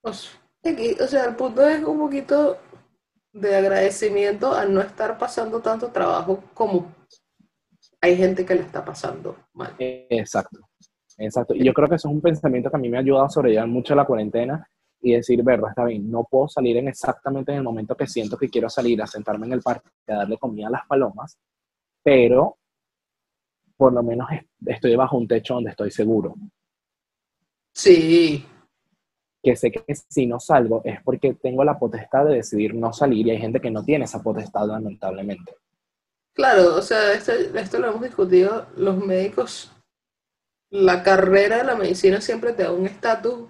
O 0.01 0.11
sea, 0.11 1.25
el 1.25 1.35
punto 1.35 1.67
es 1.67 1.81
un 1.83 1.97
poquito 1.97 2.57
de 3.31 3.55
agradecimiento 3.55 4.53
a 4.53 4.65
no 4.65 4.81
estar 4.81 5.17
pasando 5.17 5.61
tanto 5.61 5.89
trabajo 5.89 6.43
como 6.53 6.93
hay 8.01 8.17
gente 8.17 8.45
que 8.45 8.55
le 8.55 8.61
está 8.61 8.83
pasando 8.83 9.37
mal. 9.53 9.73
Exacto, 9.77 10.59
exacto. 11.19 11.53
Y 11.55 11.63
yo 11.63 11.73
creo 11.73 11.87
que 11.89 11.95
eso 11.95 12.07
es 12.09 12.13
un 12.15 12.21
pensamiento 12.21 12.69
que 12.71 12.77
a 12.77 12.79
mí 12.79 12.89
me 12.89 12.97
ha 12.97 13.01
ayudado 13.01 13.25
a 13.25 13.29
sobrellevar 13.29 13.67
mucho 13.67 13.95
la 13.95 14.05
cuarentena 14.05 14.67
y 15.01 15.13
decir, 15.13 15.43
verdad, 15.43 15.69
está 15.69 15.85
bien, 15.85 16.09
no 16.11 16.25
puedo 16.29 16.47
salir 16.49 16.77
en 16.77 16.87
exactamente 16.89 17.51
en 17.51 17.59
el 17.59 17.63
momento 17.63 17.95
que 17.95 18.07
siento 18.07 18.37
que 18.37 18.49
quiero 18.49 18.69
salir 18.69 19.01
a 19.01 19.07
sentarme 19.07 19.45
en 19.47 19.53
el 19.53 19.61
parque 19.61 19.89
a 20.07 20.15
darle 20.15 20.37
comida 20.37 20.67
a 20.67 20.71
las 20.71 20.87
palomas, 20.87 21.37
pero 22.03 22.57
por 23.77 23.91
lo 23.93 24.03
menos 24.03 24.29
est- 24.31 24.47
estoy 24.67 24.95
bajo 24.95 25.17
un 25.17 25.27
techo 25.27 25.55
donde 25.55 25.71
estoy 25.71 25.89
seguro. 25.89 26.35
Sí, 27.73 28.45
Que 29.43 29.53
sé 29.57 29.69
que 29.69 29.83
si 30.07 30.25
no 30.27 30.39
salgo 30.39 30.81
es 30.85 31.03
porque 31.03 31.33
tengo 31.33 31.65
la 31.65 31.77
potestad 31.77 32.25
de 32.25 32.35
decidir 32.35 32.73
no 32.73 32.93
salir 32.93 33.27
y 33.27 33.31
hay 33.31 33.37
gente 33.39 33.59
que 33.59 33.69
no 33.69 33.83
tiene 33.83 34.05
esa 34.05 34.23
potestad, 34.23 34.65
lamentablemente. 34.65 35.57
claro, 36.33 36.75
o 36.75 36.81
sea, 36.81 37.13
esto, 37.13 37.31
esto 37.33 37.79
lo 37.79 37.89
hemos 37.89 38.01
discutido, 38.01 38.67
los 38.75 38.97
médicos, 38.97 39.71
la 40.69 41.03
carrera 41.03 41.57
de 41.57 41.63
la 41.63 41.75
medicina 41.75 42.21
siempre 42.21 42.53
te 42.53 42.63
da 42.63 42.71
un 42.71 42.85
estatus, 42.85 43.49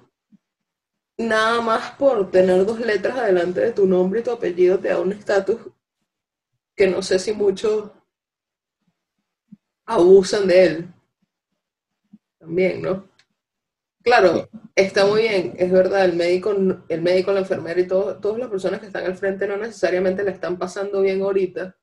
nada 1.17 1.62
más 1.62 1.91
por 1.91 2.32
tener 2.32 2.65
dos 2.65 2.79
letras 2.79 3.17
adelante 3.17 3.60
de 3.60 3.73
tu 3.73 3.86
nombre 3.86 4.21
y 4.21 4.23
tu 4.23 4.32
apellido 4.32 4.79
te 4.79 4.89
da 4.89 4.99
un 4.99 5.12
estatus 5.12 5.60
que 6.75 6.88
no 6.88 7.01
sé 7.01 7.19
si 7.19 7.34
muchos 7.34 7.91
abusan 9.86 10.47
de 10.47 10.63
él. 10.65 10.93
También, 12.39 12.82
¿no? 12.82 13.10
Claro, 14.01 14.47
está 14.75 15.05
muy 15.05 15.23
bien, 15.23 15.55
es 15.58 15.69
verdad, 15.71 16.05
el 16.05 16.15
médico, 16.15 16.51
el 16.88 17.01
médico, 17.01 17.34
la 17.34 17.41
enfermera 17.41 17.82
y 17.82 17.88
todas 17.88 18.38
las 18.38 18.49
personas 18.49 18.79
que 18.79 18.86
están 18.86 19.05
al 19.05 19.17
frente 19.17 19.45
no 19.45 19.58
necesariamente 19.58 20.23
le 20.23 20.32
están 20.32 20.58
pasando 20.58 21.01
bien 21.01 21.21
ahorita, 21.21 21.75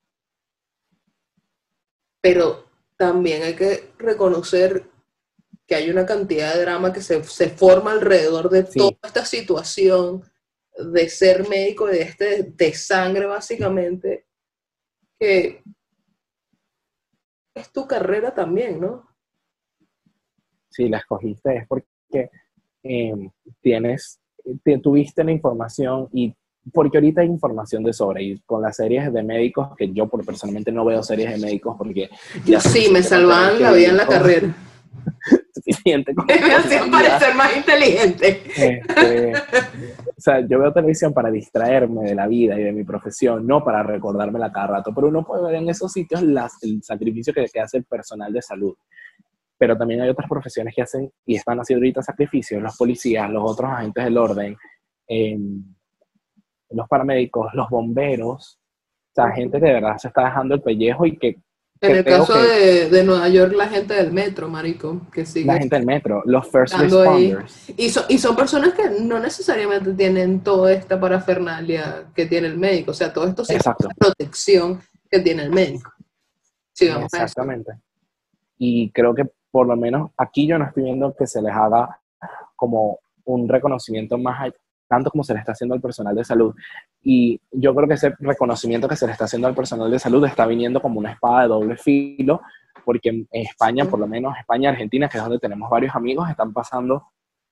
pero 2.23 2.65
también 2.97 3.43
hay 3.43 3.55
que 3.55 3.93
reconocer 3.99 4.91
que 5.67 5.75
hay 5.75 5.91
una 5.91 6.07
cantidad 6.07 6.55
de 6.55 6.63
drama 6.63 6.93
que 6.93 7.01
se, 7.01 7.23
se 7.25 7.51
forma 7.51 7.93
alrededor 7.93 8.49
de 8.51 8.65
Sí. 8.67 8.79
toda 8.79 8.97
esta 9.03 9.25
situación 9.25 10.23
de 10.79 11.09
ser 11.09 11.49
médico, 11.49 11.87
de 11.87 12.03
este 12.03 12.43
de 12.45 12.75
sangre 12.75 13.27
básicamente, 13.27 14.27
que 15.19 15.63
es 17.55 17.73
tu 17.73 17.87
carrera 17.87 18.35
también, 18.35 18.81
¿no? 18.81 19.09
Sí, 20.71 20.89
la 20.89 20.99
escogiste 20.99 21.57
es 21.57 21.67
porque 21.67 22.31
em, 22.83 23.31
tienes, 23.61 24.21
tuviste 24.83 25.25
la 25.25 25.33
información 25.33 26.09
y 26.13 26.35
porque 26.73 26.99
ahorita 26.99 27.23
hay 27.23 27.29
información 27.29 27.83
de 27.83 27.93
sobre 27.93 28.23
y 28.23 28.39
con 28.41 28.61
las 28.61 28.77
series 28.77 29.13
de 29.13 29.23
médicos, 29.23 29.69
que 29.77 29.93
yo 29.93 30.09
por 30.09 30.25
personalmente 30.25 30.71
no 30.71 30.85
veo 30.85 31.03
series 31.03 31.31
de 31.33 31.39
médicos 31.39 31.77
porque... 31.79 32.11
Yo 32.45 32.61
sí, 32.61 32.89
me 32.91 33.03
salvaban 33.03 33.61
la 33.63 33.73
vida 33.73 33.89
en 33.89 33.97
la 33.97 34.07
carrera. 34.07 34.55
Suficiente. 35.67 36.15
Me 36.27 36.55
hacían 36.55 36.91
parecer 36.91 37.35
más 37.35 37.57
inteligente. 37.57 38.43
Este, 38.47 39.33
o 39.35 40.21
sea, 40.21 40.41
yo 40.41 40.59
veo 40.59 40.73
televisión 40.73 41.13
para 41.13 41.31
distraerme 41.31 42.05
de 42.05 42.15
la 42.15 42.27
vida 42.27 42.59
y 42.59 42.63
de 42.63 42.73
mi 42.73 42.85
profesión, 42.85 43.47
no 43.47 43.65
para 43.65 43.83
recordármela 43.83 44.53
cada 44.53 44.69
rato, 44.69 44.93
pero 44.95 45.09
uno 45.09 45.25
puede 45.25 45.45
ver 45.45 45.55
en 45.57 45.69
esos 45.69 45.93
sitios 45.93 46.23
las, 46.23 46.63
el 46.63 46.83
sacrificio 46.83 47.35
que, 47.35 47.47
que 47.53 47.61
hace 47.61 47.79
el 47.79 47.85
personal 47.85 48.33
de 48.33 48.43
salud 48.43 48.75
pero 49.59 49.77
también 49.77 50.03
hay 50.03 50.09
otras 50.11 50.29
profesiones 50.29 50.75
que 50.75 50.83
hacen 50.83 51.11
y 51.25 51.37
están 51.37 51.59
haciendo 51.59 51.81
ahorita 51.81 52.03
sacrificios, 52.03 52.63
los 52.63 52.77
policías, 52.77 53.31
los 53.31 53.51
otros 53.51 53.71
agentes 53.71 54.05
del 54.05 54.19
orden, 54.19 54.57
eh, 55.09 55.39
los 56.71 56.89
paramédicos, 56.89 57.55
los 57.55 57.69
bomberos, 57.71 58.61
o 59.11 59.15
sea, 59.15 59.31
gente 59.33 59.59
que 59.59 59.67
de 59.67 59.73
verdad 59.73 59.97
se 59.97 60.09
está 60.09 60.25
dejando 60.25 60.55
el 60.55 60.63
pellejo 60.63 61.07
y 61.07 61.17
que... 61.17 61.37
En 61.81 61.97
el 61.97 62.05
caso 62.05 62.35
de, 62.35 62.89
de, 62.89 63.05
Nueva 63.05 63.29
York, 63.29 63.53
la 63.55 63.69
gente 63.69 63.95
del 63.95 64.13
metro, 64.13 64.49
marico, 64.49 65.03
que 65.13 65.27
sigue... 65.27 65.47
La 65.47 65.59
gente 65.59 65.77
del 65.77 65.85
metro, 65.85 66.23
los 66.25 66.49
first 66.49 66.75
responders. 66.75 67.69
Y, 67.77 67.93
y 68.09 68.19
son 68.19 68.35
personas 68.35 68.73
que 68.73 68.89
no 69.01 69.21
necesariamente 69.21 69.93
tienen 69.93 70.41
toda 70.41 70.73
esta 70.73 70.99
parafernalia 70.99 72.05
que 72.15 72.27
tiene 72.27 72.49
el 72.49 72.57
médico, 72.57 72.93
o 72.93 72.95
sea, 72.95 73.13
todo 73.13 73.27
esto 73.27 73.43
es 73.49 73.63
protección 73.99 74.81
que 75.11 75.21
tiene 75.21 75.43
el 75.43 75.51
médico. 75.51 75.93
Sí, 76.73 76.89
Exactamente. 76.89 77.73
Y 78.59 78.91
creo 78.91 79.15
que 79.15 79.27
por 79.51 79.67
lo 79.67 79.77
menos 79.77 80.11
aquí 80.17 80.47
yo 80.47 80.59
no 80.59 80.67
estoy 80.67 80.85
viendo 80.85 81.15
que 81.15 81.27
se 81.27 81.43
les 81.43 81.53
haga 81.53 82.01
como 82.57 83.01
un 83.25 83.49
reconocimiento 83.49 84.19
más 84.19 84.53
tanto 84.89 85.11
como 85.11 85.25
se 85.25 85.35
le 85.35 85.41
está 85.41 85.53
haciendo 85.53 85.75
al 85.75 85.81
personal 85.81 86.15
de 86.15 86.25
salud. 86.25 86.55
Y 87.03 87.41
yo 87.51 87.75
creo 87.75 87.89
que 87.89 87.95
ese 87.95 88.15
reconocimiento 88.19 88.89
que 88.89 88.97
se 88.97 89.07
le 89.07 89.13
está 89.13 89.25
haciendo 89.25 89.49
al 89.49 89.55
personal 89.55 89.91
de 89.91 89.99
salud 89.99 90.25
está 90.25 90.47
viniendo 90.47 90.81
como 90.81 90.99
una 90.99 91.13
espada 91.13 91.43
de 91.43 91.49
doble 91.49 91.77
filo, 91.77 92.41
porque 92.85 93.09
en 93.09 93.29
España, 93.31 93.85
por 93.85 93.99
lo 93.99 94.07
menos 94.07 94.37
España, 94.39 94.71
Argentina, 94.71 95.09
que 95.09 95.19
es 95.19 95.23
donde 95.23 95.39
tenemos 95.39 95.69
varios 95.69 95.95
amigos, 95.95 96.29
están 96.31 96.53
pasando, 96.53 97.09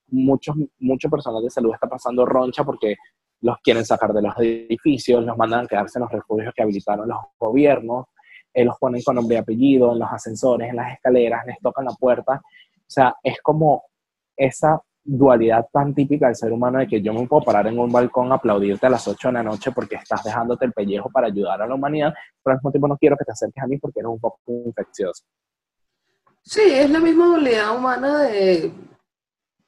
muchos, 0.09 0.55
mucho 0.79 1.09
personal 1.09 1.43
de 1.43 1.51
salud 1.51 1.75
está 1.75 1.89
pasando 1.89 2.25
roncha 2.25 2.63
porque 2.63 2.97
los 3.41 3.59
quieren 3.63 3.85
sacar 3.85 4.13
de 4.13 4.23
los 4.23 4.35
edificios, 4.39 5.25
los 5.25 5.37
mandan 5.37 5.65
a 5.65 5.67
quedarse 5.67 5.99
en 5.99 6.03
los 6.03 6.13
refugios 6.13 6.53
que 6.55 6.63
habilitaron 6.63 7.09
los 7.09 7.19
gobiernos, 7.39 8.07
eh, 8.53 8.65
los 8.65 8.79
ponen 8.79 9.03
con 9.03 9.17
nombre 9.17 9.37
y 9.37 9.39
apellido 9.39 9.93
en 9.93 9.99
los 9.99 10.11
ascensores, 10.11 10.71
en 10.71 10.77
las 10.77 10.95
escaleras, 10.95 11.45
les 11.47 11.59
tocan 11.61 11.85
la 11.85 11.93
puerta. 11.93 12.41
O 12.43 12.87
sea, 12.87 13.17
es 13.23 13.41
como 13.43 13.83
esa 14.37 14.81
dualidad 15.05 15.67
tan 15.71 15.95
típica 15.95 16.27
del 16.27 16.37
ser 16.37 16.51
humano 16.51 16.79
de 16.79 16.89
que 16.89 17.03
yo 17.03 17.13
me 17.13 17.27
puedo 17.27 17.43
parar 17.43 17.67
en 17.67 17.79
un 17.79 17.93
balcón 17.93 18.33
a 18.33 18.37
aplaudirte 18.37 18.87
a 18.87 18.91
las 18.91 19.07
8 19.07 19.29
de 19.29 19.35
la 19.35 19.43
noche 19.43 19.71
porque 19.73 19.97
estás 19.97 20.25
dejándote 20.25 20.65
el 20.65 20.73
pellejo 20.73 21.11
para 21.11 21.27
ayudar 21.27 21.61
a 21.61 21.67
la 21.67 21.75
humanidad, 21.75 22.15
pero 22.43 22.53
al 22.53 22.59
mismo 22.59 22.71
tiempo 22.71 22.89
no 22.89 22.97
quiero 22.97 23.17
que 23.17 23.25
te 23.25 23.33
acerques 23.33 23.63
a 23.63 23.67
mí 23.67 23.77
porque 23.79 24.01
eres 24.01 24.11
un 24.11 24.21
poco 24.21 24.41
infeccioso. 24.47 25.25
Sí, 26.43 26.63
es 26.65 26.91
la 26.91 27.01
misma 27.01 27.27
dualidad 27.27 27.77
humana 27.77 28.23
de 28.23 28.73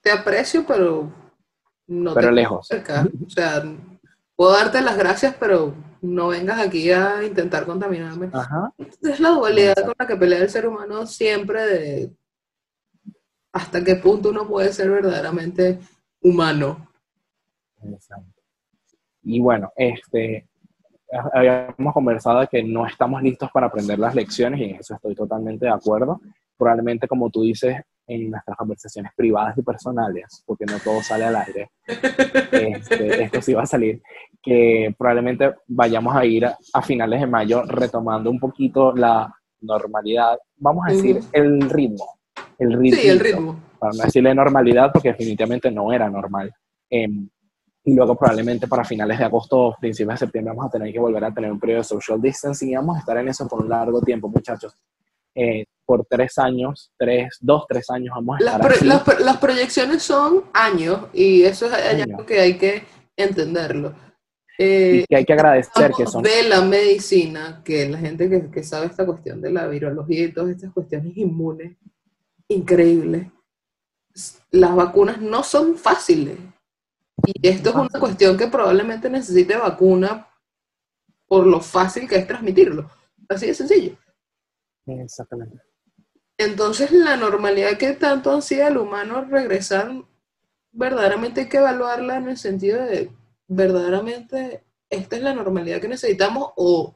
te 0.00 0.10
aprecio, 0.10 0.64
pero 0.66 1.10
no 1.86 2.14
pero 2.14 2.30
lejos. 2.30 2.70
O 2.70 3.30
sea, 3.30 3.62
puedo 4.34 4.52
darte 4.52 4.80
las 4.80 4.96
gracias, 4.96 5.34
pero 5.38 5.74
no 6.00 6.28
vengas 6.28 6.60
aquí 6.60 6.90
a 6.90 7.24
intentar 7.24 7.66
contaminarme. 7.66 8.30
Es 9.02 9.20
la 9.20 9.30
dualidad 9.30 9.74
con 9.84 9.94
la 9.98 10.06
que 10.06 10.16
pelea 10.16 10.40
el 10.40 10.50
ser 10.50 10.66
humano 10.66 11.06
siempre 11.06 11.66
de 11.66 12.12
hasta 13.56 13.82
qué 13.82 13.96
punto 13.96 14.28
uno 14.28 14.46
puede 14.46 14.70
ser 14.70 14.90
verdaderamente 14.90 15.78
humano. 16.20 16.88
Y 19.22 19.40
bueno, 19.40 19.72
este, 19.74 20.46
habíamos 21.32 21.94
conversado 21.94 22.40
de 22.40 22.48
que 22.48 22.62
no 22.62 22.86
estamos 22.86 23.22
listos 23.22 23.50
para 23.52 23.68
aprender 23.68 23.98
las 23.98 24.14
lecciones 24.14 24.60
y 24.60 24.64
en 24.64 24.76
eso 24.76 24.94
estoy 24.94 25.14
totalmente 25.14 25.64
de 25.64 25.72
acuerdo. 25.72 26.20
Probablemente, 26.58 27.08
como 27.08 27.30
tú 27.30 27.42
dices, 27.42 27.76
en 28.06 28.30
nuestras 28.30 28.56
conversaciones 28.58 29.12
privadas 29.16 29.56
y 29.56 29.62
personales, 29.62 30.42
porque 30.44 30.66
no 30.66 30.78
todo 30.78 31.02
sale 31.02 31.24
al 31.24 31.36
aire, 31.36 31.70
este, 31.86 33.22
esto 33.24 33.40
sí 33.40 33.54
va 33.54 33.62
a 33.62 33.66
salir, 33.66 34.02
que 34.42 34.94
probablemente 34.98 35.54
vayamos 35.66 36.14
a 36.14 36.26
ir 36.26 36.44
a, 36.44 36.82
finales 36.82 37.20
de 37.20 37.26
mayo 37.26 37.62
retomando 37.62 38.30
un 38.30 38.38
poquito 38.38 38.94
la 38.94 39.34
normalidad, 39.60 40.38
vamos 40.56 40.84
a 40.86 40.92
decir, 40.92 41.20
el 41.32 41.68
ritmo, 41.70 42.15
el 42.58 42.72
ritmo. 42.72 43.00
Sí, 43.00 43.08
el 43.08 43.20
ritmo. 43.20 43.60
Para 43.78 43.92
no 43.92 44.04
decirle 44.04 44.34
normalidad, 44.34 44.90
porque 44.92 45.10
definitivamente 45.10 45.70
no 45.70 45.92
era 45.92 46.08
normal. 46.08 46.52
Em, 46.90 47.28
y 47.84 47.94
luego 47.94 48.16
probablemente 48.16 48.66
para 48.66 48.84
finales 48.84 49.18
de 49.18 49.24
agosto 49.24 49.58
o 49.58 49.76
principios 49.78 50.14
de 50.14 50.26
septiembre 50.26 50.52
vamos 50.54 50.68
a 50.68 50.76
tener 50.76 50.92
que 50.92 50.98
volver 50.98 51.24
a 51.24 51.32
tener 51.32 51.52
un 51.52 51.60
periodo 51.60 51.78
de 51.78 51.84
social 51.84 52.20
distancing 52.20 52.70
y 52.70 52.74
vamos 52.74 52.96
a 52.96 53.00
estar 53.00 53.16
en 53.16 53.28
eso 53.28 53.46
por 53.46 53.62
un 53.62 53.68
largo 53.68 54.00
tiempo, 54.00 54.28
muchachos. 54.28 54.74
Eh, 55.34 55.64
por 55.84 56.04
tres 56.06 56.36
años, 56.38 56.90
tres, 56.98 57.36
dos, 57.40 57.64
tres 57.68 57.88
años 57.90 58.12
vamos 58.16 58.40
a 58.40 58.44
estar 58.44 58.82
las, 58.82 59.06
las, 59.06 59.20
las, 59.20 59.36
proyecciones 59.36 60.02
son 60.02 60.44
años 60.52 61.02
y 61.12 61.42
eso 61.42 61.66
es 61.66 62.02
algo 62.02 62.26
que 62.26 62.40
hay 62.40 62.58
que 62.58 62.82
entenderlo. 63.16 63.94
Eh, 64.58 65.02
y 65.02 65.04
que 65.04 65.16
hay 65.16 65.24
que 65.24 65.32
agradecer 65.34 65.92
que 65.96 66.06
son... 66.06 66.22
De 66.22 66.42
la 66.48 66.62
medicina, 66.62 67.60
que 67.64 67.88
la 67.88 67.98
gente 67.98 68.28
que, 68.28 68.50
que 68.50 68.64
sabe 68.64 68.86
esta 68.86 69.04
cuestión 69.04 69.40
de 69.40 69.52
la 69.52 69.66
virología 69.66 70.24
y 70.24 70.32
todas 70.32 70.50
estas 70.50 70.72
cuestiones 70.72 71.16
inmunes, 71.16 71.76
increíble. 72.48 73.32
Las 74.50 74.74
vacunas 74.74 75.20
no 75.20 75.42
son 75.42 75.76
fáciles. 75.76 76.38
Y 77.24 77.48
esto 77.48 77.70
es 77.70 77.76
una 77.76 78.00
cuestión 78.00 78.36
que 78.36 78.46
probablemente 78.46 79.10
necesite 79.10 79.56
vacuna 79.56 80.28
por 81.26 81.46
lo 81.46 81.60
fácil 81.60 82.08
que 82.08 82.16
es 82.16 82.26
transmitirlo. 82.26 82.90
Así 83.28 83.46
de 83.46 83.54
sencillo. 83.54 83.96
Exactamente. 84.86 85.60
Entonces, 86.38 86.92
la 86.92 87.16
normalidad 87.16 87.78
que 87.78 87.92
tanto 87.94 88.30
ansía 88.30 88.68
el 88.68 88.76
humano 88.76 89.24
regresar, 89.24 89.90
verdaderamente 90.70 91.42
hay 91.42 91.48
que 91.48 91.56
evaluarla 91.56 92.16
en 92.16 92.28
el 92.28 92.36
sentido 92.36 92.84
de, 92.84 93.10
verdaderamente, 93.48 94.62
esta 94.90 95.16
es 95.16 95.22
la 95.22 95.34
normalidad 95.34 95.80
que 95.80 95.88
necesitamos 95.88 96.50
o 96.56 96.94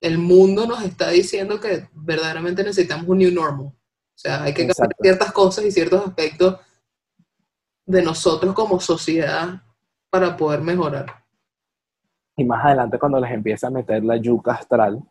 el 0.00 0.16
mundo 0.16 0.66
nos 0.66 0.82
está 0.82 1.10
diciendo 1.10 1.60
que 1.60 1.88
verdaderamente 1.92 2.64
necesitamos 2.64 3.06
un 3.08 3.18
new 3.18 3.30
normal. 3.30 3.72
O 4.20 4.22
sea, 4.22 4.42
hay 4.42 4.52
que 4.52 4.66
cambiar 4.66 4.94
ciertas 5.00 5.32
cosas 5.32 5.64
y 5.64 5.72
ciertos 5.72 6.06
aspectos 6.06 6.60
de 7.86 8.02
nosotros 8.02 8.52
como 8.52 8.78
sociedad 8.78 9.62
para 10.10 10.36
poder 10.36 10.60
mejorar. 10.60 11.24
Y 12.36 12.44
más 12.44 12.62
adelante 12.62 12.98
cuando 12.98 13.18
les 13.18 13.30
empiece 13.30 13.66
a 13.66 13.70
meter 13.70 14.04
la 14.04 14.18
yuca 14.18 14.52
astral, 14.52 15.02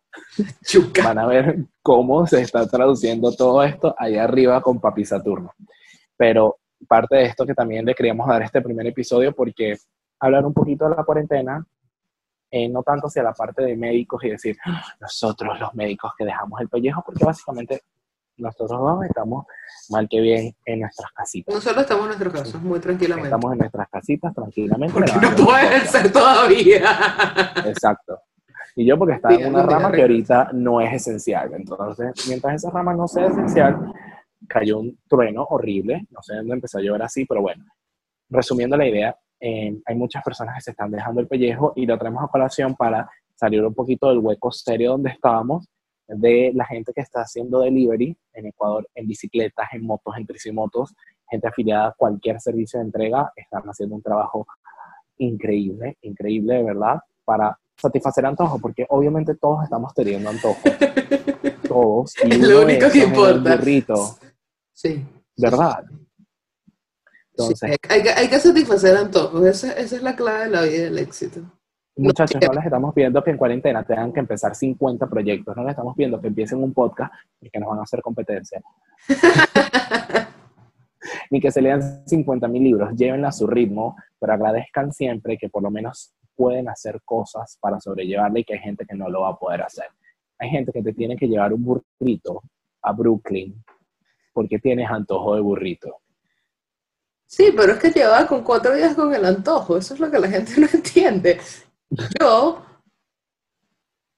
van 1.04 1.18
a 1.18 1.26
ver 1.26 1.58
cómo 1.82 2.28
se 2.28 2.42
está 2.42 2.68
traduciendo 2.68 3.32
todo 3.32 3.64
esto 3.64 3.96
ahí 3.98 4.16
arriba 4.16 4.62
con 4.62 4.80
Papi 4.80 5.04
Saturno. 5.04 5.56
Pero 6.16 6.60
parte 6.88 7.16
de 7.16 7.26
esto 7.26 7.48
que 7.48 7.56
también 7.56 7.86
le 7.86 7.96
queríamos 7.96 8.28
dar 8.28 8.44
este 8.44 8.62
primer 8.62 8.86
episodio 8.86 9.34
porque 9.34 9.76
hablar 10.20 10.46
un 10.46 10.54
poquito 10.54 10.88
de 10.88 10.96
la 10.96 11.04
cuarentena, 11.04 11.66
eh, 12.52 12.70
no 12.70 12.84
tanto 12.84 13.08
hacia 13.08 13.24
la 13.24 13.34
parte 13.34 13.64
de 13.64 13.76
médicos 13.76 14.24
y 14.24 14.30
decir, 14.30 14.56
ah, 14.66 14.84
nosotros 15.00 15.60
los 15.60 15.74
médicos 15.74 16.12
que 16.16 16.26
dejamos 16.26 16.62
el 16.62 16.70
pellejo, 16.70 17.02
porque 17.04 17.26
básicamente 17.26 17.82
nosotros 18.40 18.80
dos 18.80 19.06
estamos 19.06 19.46
mal 19.90 20.08
que 20.10 20.22
bien 20.22 20.56
en 20.66 20.82
nuestras 20.82 21.12
casitas. 21.12 21.54
Nosotros 21.54 21.84
estamos 21.84 22.04
en 22.04 22.08
nuestras 22.08 22.34
casas, 22.34 22.62
muy 22.62 22.80
tranquilamente. 22.80 23.28
Estamos 23.28 23.52
en 23.54 23.58
nuestras 23.60 23.90
casitas 23.90 24.34
tranquilamente. 24.34 24.94
Porque 24.94 25.12
no 25.14 25.46
puede 25.46 25.82
ser 25.82 26.12
todavía. 26.12 26.84
Exacto. 27.66 28.20
Y 28.76 28.86
yo 28.86 28.98
porque 28.98 29.16
estaba 29.16 29.36
en 29.36 29.54
una 29.54 29.64
rama 29.64 29.92
que 29.92 30.02
ahorita 30.02 30.52
no 30.54 30.80
es 30.80 30.94
esencial. 30.94 31.52
Entonces, 31.54 32.14
mientras 32.28 32.56
esa 32.56 32.70
rama 32.70 32.94
no 32.94 33.08
sea 33.08 33.28
esencial, 33.28 33.92
cayó 34.48 34.80
un 34.80 34.98
trueno 35.08 35.44
horrible. 35.50 36.08
No 36.12 36.22
sé 36.22 36.36
dónde 36.36 36.54
empezó 36.54 36.78
a 36.78 36.82
llover 36.82 37.02
así, 37.04 37.26
pero 37.26 37.42
bueno. 37.42 37.66
Resumiendo 38.30 38.78
la 38.78 38.88
idea, 38.88 39.18
eh, 39.40 39.76
hay 39.86 39.96
muchas 39.96 40.24
personas 40.24 40.56
que 40.56 40.62
se 40.62 40.72
están 40.72 40.92
dejando 40.92 41.20
el 41.20 41.28
pellejo 41.28 41.74
y 41.76 41.86
lo 41.86 41.98
traemos 41.98 42.24
a 42.24 42.28
colación 42.28 42.76
para 42.76 43.10
salir 43.36 43.64
un 43.64 43.74
poquito 43.74 44.10
del 44.10 44.20
hueco 44.20 44.52
serio 44.52 44.92
donde 44.92 45.12
estábamos 45.12 45.68
de 46.18 46.52
la 46.56 46.66
gente 46.66 46.92
que 46.94 47.02
está 47.02 47.22
haciendo 47.22 47.60
delivery 47.60 48.18
en 48.34 48.48
Ecuador 48.48 48.88
en 48.96 49.08
bicicletas, 49.08 49.68
en 49.74 49.86
motos, 49.86 50.16
en 50.18 50.26
tricimotos, 50.26 50.96
gente 51.30 51.48
afiliada 51.48 51.90
a 51.90 51.92
cualquier 51.94 52.40
servicio 52.42 52.80
de 52.80 52.86
entrega, 52.86 53.32
están 53.36 53.64
haciendo 53.64 53.96
un 53.96 54.02
trabajo 54.02 54.48
increíble, 55.18 55.98
increíble 56.02 56.56
de 56.56 56.64
verdad, 56.64 57.00
para 57.24 57.58
satisfacer 57.78 58.26
antojos, 58.26 58.60
porque 58.62 58.86
obviamente 58.90 59.36
todos 59.36 59.64
estamos 59.64 59.94
teniendo 59.94 60.30
antojos. 60.30 60.64
todos. 61.68 62.14
Y 62.24 62.34
es 62.34 62.40
lo 62.40 62.64
único 62.64 62.90
que 62.90 63.04
importa. 63.04 63.60
sí. 64.74 65.06
¿Verdad? 65.38 65.84
Entonces, 67.32 67.70
Sí, 67.72 67.78
hay, 67.88 68.02
que, 68.02 68.10
hay 68.10 68.28
que 68.28 68.40
satisfacer 68.40 68.98
antojos, 68.98 69.46
esa, 69.46 69.72
esa 69.74 69.96
es 69.96 70.04
la 70.04 70.16
clave 70.16 70.46
de 70.46 70.50
la 70.50 70.62
vida 70.64 70.84
del 70.84 70.98
éxito. 70.98 71.42
Muchachos, 72.00 72.42
no 72.42 72.54
les 72.54 72.66
estamos 72.66 72.94
pidiendo 72.94 73.24
que 73.24 73.32
en 73.32 73.38
cuarentena 73.38 73.84
tengan 73.84 74.12
que 74.14 74.20
empezar 74.20 74.56
50 74.56 75.08
proyectos, 75.08 75.56
no 75.56 75.64
les 75.64 75.72
estamos 75.72 75.96
pidiendo 75.96 76.20
que 76.20 76.28
empiecen 76.28 76.64
un 76.64 76.74
podcast 76.74 77.14
porque 77.40 77.60
nos 77.60 77.70
van 77.70 77.80
a 77.80 77.84
hacer 77.84 78.02
competencia. 78.02 78.62
Ni 81.32 81.40
que 81.40 81.52
se 81.52 81.62
lean 81.62 82.08
50 82.08 82.48
mil 82.48 82.64
libros, 82.64 82.96
llévenla 82.96 83.30
a 83.30 83.32
su 83.32 83.48
ritmo, 83.48 83.96
pero 84.20 84.34
agradezcan 84.34 84.92
siempre 84.92 85.38
que 85.38 85.50
por 85.50 85.64
lo 85.64 85.72
menos 85.72 86.14
pueden 86.36 86.70
hacer 86.70 87.02
cosas 87.04 87.58
para 87.60 87.80
sobrellevarla 87.80 88.40
y 88.40 88.44
que 88.44 88.54
hay 88.54 88.60
gente 88.60 88.86
que 88.86 88.96
no 88.96 89.10
lo 89.10 89.22
va 89.22 89.30
a 89.30 89.38
poder 89.38 89.62
hacer. 89.62 89.88
Hay 90.38 90.50
gente 90.50 90.72
que 90.72 90.82
te 90.82 90.94
tiene 90.94 91.18
que 91.18 91.28
llevar 91.28 91.54
un 91.54 91.64
burrito 91.64 92.42
a 92.82 92.94
Brooklyn 92.94 93.62
porque 94.34 94.58
tienes 94.60 94.90
antojo 94.90 95.36
de 95.36 95.42
burrito. 95.42 95.98
Sí, 97.26 97.54
pero 97.56 97.74
es 97.74 97.80
que 97.80 97.92
llevaba 97.92 98.26
con 98.26 98.44
cuatro 98.44 98.74
días 98.74 98.96
con 98.96 99.14
el 99.14 99.24
antojo, 99.24 99.78
eso 99.78 99.94
es 99.94 100.00
lo 100.00 100.10
que 100.10 100.18
la 100.18 100.30
gente 100.30 100.54
no 100.58 100.68
entiende. 100.74 101.40
Yo, 101.90 102.64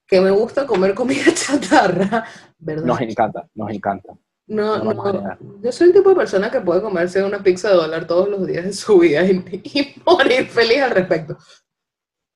que 0.08 0.20
me 0.20 0.32
gusta 0.32 0.68
comer 0.68 0.94
comida 0.94 1.24
chatarra, 1.34 2.26
¿verdad? 2.60 2.86
Nos 2.86 3.02
encanta, 3.02 3.50
nos 3.56 3.72
encanta. 3.72 4.14
No, 4.48 4.84
no 4.84 5.38
yo 5.62 5.72
soy 5.72 5.88
el 5.88 5.94
tipo 5.94 6.10
de 6.10 6.16
persona 6.16 6.52
que 6.52 6.60
puede 6.60 6.82
comerse 6.82 7.24
una 7.24 7.42
pizza 7.42 7.70
de 7.70 7.76
dólar 7.76 8.06
todos 8.06 8.28
los 8.28 8.46
días 8.46 8.66
de 8.66 8.74
su 8.74 9.00
vida 9.00 9.24
y, 9.26 9.62
y 9.64 9.96
morir 10.06 10.48
feliz 10.48 10.82
al 10.82 10.92
respecto. 10.92 11.38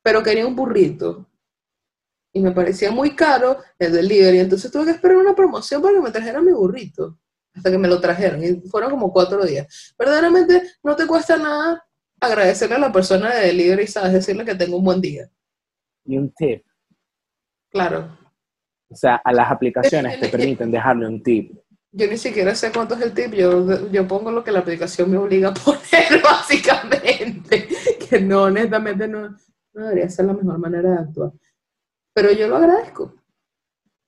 Pero 0.02 0.24
quería 0.24 0.48
un 0.48 0.56
burrito. 0.56 1.28
Y 2.32 2.40
me 2.42 2.52
parecía 2.52 2.92
muy 2.92 3.16
caro 3.16 3.58
el 3.80 3.92
delivery, 3.92 4.40
entonces 4.40 4.72
tuve 4.72 4.86
que 4.86 4.92
esperar 4.92 5.18
una 5.18 5.36
promoción 5.36 5.82
para 5.82 5.94
que 5.96 6.02
me 6.02 6.12
trajeran 6.12 6.46
mi 6.46 6.52
burrito. 6.52 7.18
Hasta 7.54 7.72
que 7.72 7.78
me 7.78 7.88
lo 7.88 8.00
trajeron, 8.02 8.44
y 8.44 8.62
fueron 8.70 8.92
como 8.92 9.12
cuatro 9.12 9.46
días. 9.46 9.94
Verdaderamente 9.98 10.62
no 10.84 10.96
te 10.96 11.08
cuesta 11.08 11.38
nada 11.38 11.86
agradecerle 12.26 12.76
a 12.76 12.80
la 12.80 12.92
persona 12.92 13.34
de 13.34 13.48
delivery, 13.48 13.88
¿sabes? 13.88 14.14
Decirle 14.14 14.46
que 14.46 14.56
tengo 14.56 14.78
un 14.78 14.84
buen 14.86 15.02
día. 15.02 15.30
Y 16.06 16.18
un 16.18 16.32
tip, 16.34 16.64
Claro. 17.70 18.18
o 18.90 18.96
sea, 18.96 19.16
a 19.18 19.34
las 19.34 19.52
aplicaciones 19.52 20.20
te 20.20 20.30
permiten 20.30 20.72
dejarle 20.72 21.08
un 21.08 21.22
tip. 21.22 21.58
Yo 21.92 22.08
ni 22.08 22.18
siquiera 22.18 22.54
sé 22.56 22.72
cuánto 22.72 22.96
es 22.96 23.02
el 23.02 23.14
tip, 23.14 23.34
yo, 23.34 23.90
yo 23.90 24.08
pongo 24.08 24.32
lo 24.32 24.44
que 24.44 24.52
la 24.52 24.60
aplicación 24.60 25.10
me 25.10 25.18
obliga 25.18 25.50
a 25.50 25.54
poner, 25.54 26.22
básicamente. 26.24 27.68
Que 28.10 28.20
no, 28.20 28.44
honestamente, 28.44 29.08
no, 29.08 29.30
no 29.30 29.84
debería 29.84 30.10
ser 30.10 30.26
la 30.26 30.34
mejor 30.34 30.58
manera 30.60 30.92
de 30.92 30.98
actuar. 31.00 31.32
Pero 32.14 32.32
yo 32.32 32.48
lo 32.48 32.58
agradezco. 32.58 33.14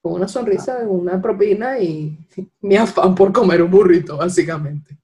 Con 0.01 0.13
una 0.13 0.27
sonrisa, 0.27 0.77
una 0.87 1.21
propina 1.21 1.79
y 1.79 2.17
mi 2.61 2.75
afán 2.77 3.15
por 3.15 3.33
comer 3.33 3.61
un 3.61 3.71
burrito, 3.71 4.17
básicamente. 4.17 4.97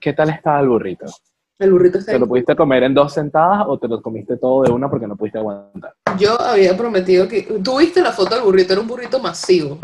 ¿Qué 0.00 0.12
tal 0.12 0.30
estaba 0.30 0.60
el 0.60 0.68
burrito? 0.68 1.06
El 1.58 1.72
burrito 1.72 1.98
está 1.98 2.12
¿Te 2.12 2.18
lo 2.18 2.26
pudiste 2.26 2.54
comer 2.54 2.82
en 2.82 2.92
dos 2.92 3.14
sentadas 3.14 3.64
o 3.66 3.78
te 3.78 3.88
lo 3.88 4.02
comiste 4.02 4.36
todo 4.36 4.64
de 4.64 4.72
una 4.72 4.90
porque 4.90 5.06
no 5.06 5.16
pudiste 5.16 5.38
aguantar? 5.38 5.94
Yo 6.18 6.38
había 6.40 6.76
prometido 6.76 7.26
que. 7.26 7.42
Tú 7.42 7.78
viste 7.78 8.02
la 8.02 8.12
foto 8.12 8.34
del 8.34 8.44
burrito, 8.44 8.74
era 8.74 8.82
un 8.82 8.88
burrito 8.88 9.18
masivo. 9.18 9.78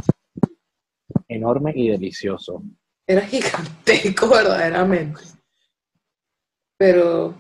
Enorme 1.29 1.73
y 1.75 1.89
delicioso. 1.89 2.63
Era 3.07 3.23
gigantesco, 3.23 4.29
verdaderamente. 4.35 5.21
Pero 6.79 7.35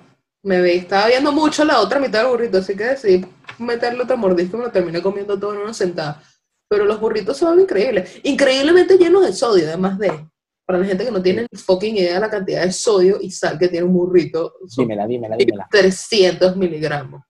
me 0.44 0.60
ve, 0.62 0.76
estaba 0.76 1.08
viendo 1.08 1.30
mucho 1.30 1.64
la 1.64 1.80
otra 1.80 2.00
mitad 2.00 2.22
del 2.22 2.30
burrito, 2.30 2.58
así 2.58 2.74
que 2.74 2.84
decidí 2.84 3.26
meterle 3.58 4.02
otro 4.02 4.16
mordisco 4.16 4.56
y 4.56 4.60
me 4.60 4.66
lo 4.66 4.72
terminé 4.72 5.02
comiendo 5.02 5.38
todo 5.38 5.52
en 5.52 5.60
una 5.60 5.74
sentada. 5.74 6.22
Pero 6.70 6.86
los 6.86 6.98
burritos 6.98 7.36
son 7.36 7.60
increíbles. 7.60 8.18
Increíblemente 8.22 8.96
llenos 8.96 9.26
de 9.26 9.34
sodio, 9.34 9.68
además 9.68 9.98
de. 9.98 10.26
Para 10.64 10.78
la 10.78 10.84
gente 10.86 11.04
que 11.04 11.10
no 11.10 11.20
tiene 11.22 11.42
ni 11.50 11.58
fucking 11.58 11.96
idea 11.96 12.14
de 12.14 12.20
la 12.20 12.30
cantidad 12.30 12.62
de 12.64 12.72
sodio 12.72 13.18
y 13.20 13.30
sal 13.30 13.58
que 13.58 13.68
tiene 13.68 13.86
un 13.86 13.92
burrito, 13.94 14.54
Dímela, 14.76 15.06
dímela, 15.06 15.36
dímela. 15.36 15.68
300 15.70 16.56
miligramos. 16.56 17.22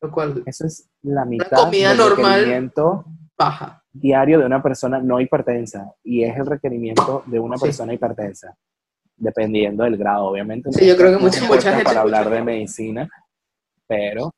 Lo 0.00 0.10
cual 0.10 0.42
Eso 0.46 0.66
es 0.66 0.88
la 1.02 1.24
mitad 1.24 1.50
comida 1.64 1.88
del 1.90 1.98
normal. 1.98 2.40
requerimiento 2.40 3.04
baja. 3.36 3.84
diario 3.92 4.38
de 4.38 4.46
una 4.46 4.62
persona 4.62 5.00
no 5.00 5.20
hipertensa 5.20 5.92
y 6.04 6.22
es 6.22 6.36
el 6.36 6.46
requerimiento 6.46 7.24
de 7.26 7.40
una 7.40 7.56
Sí. 7.56 7.64
persona 7.64 7.92
hipertensa, 7.94 8.56
dependiendo 9.16 9.82
del 9.84 9.96
grado, 9.96 10.26
obviamente. 10.26 10.72
Sí, 10.72 10.86
yo 10.86 10.96
creo 10.96 11.16
que 11.18 11.24
mucha- 11.24 11.44
mucha 11.46 11.70
gente 11.72 11.84
para 11.84 12.00
hablar 12.02 12.30
de 12.30 12.42
medicina, 12.42 13.08
pero, 13.88 14.32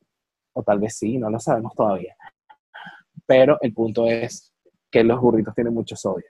o 0.55 0.63
tal 0.63 0.79
vez 0.81 0.97
sí, 0.97 1.19
no 1.19 1.29
lo 1.31 1.39
sabemos 1.39 1.75
todavía. 1.75 2.15
Pero 3.27 3.59
el 3.61 3.73
punto 3.75 4.07
es 4.07 4.53
que 4.91 5.05
los 5.05 5.21
burritos 5.21 5.55
tienen 5.55 5.75
mucho 5.75 5.95
sodio. 5.95 6.27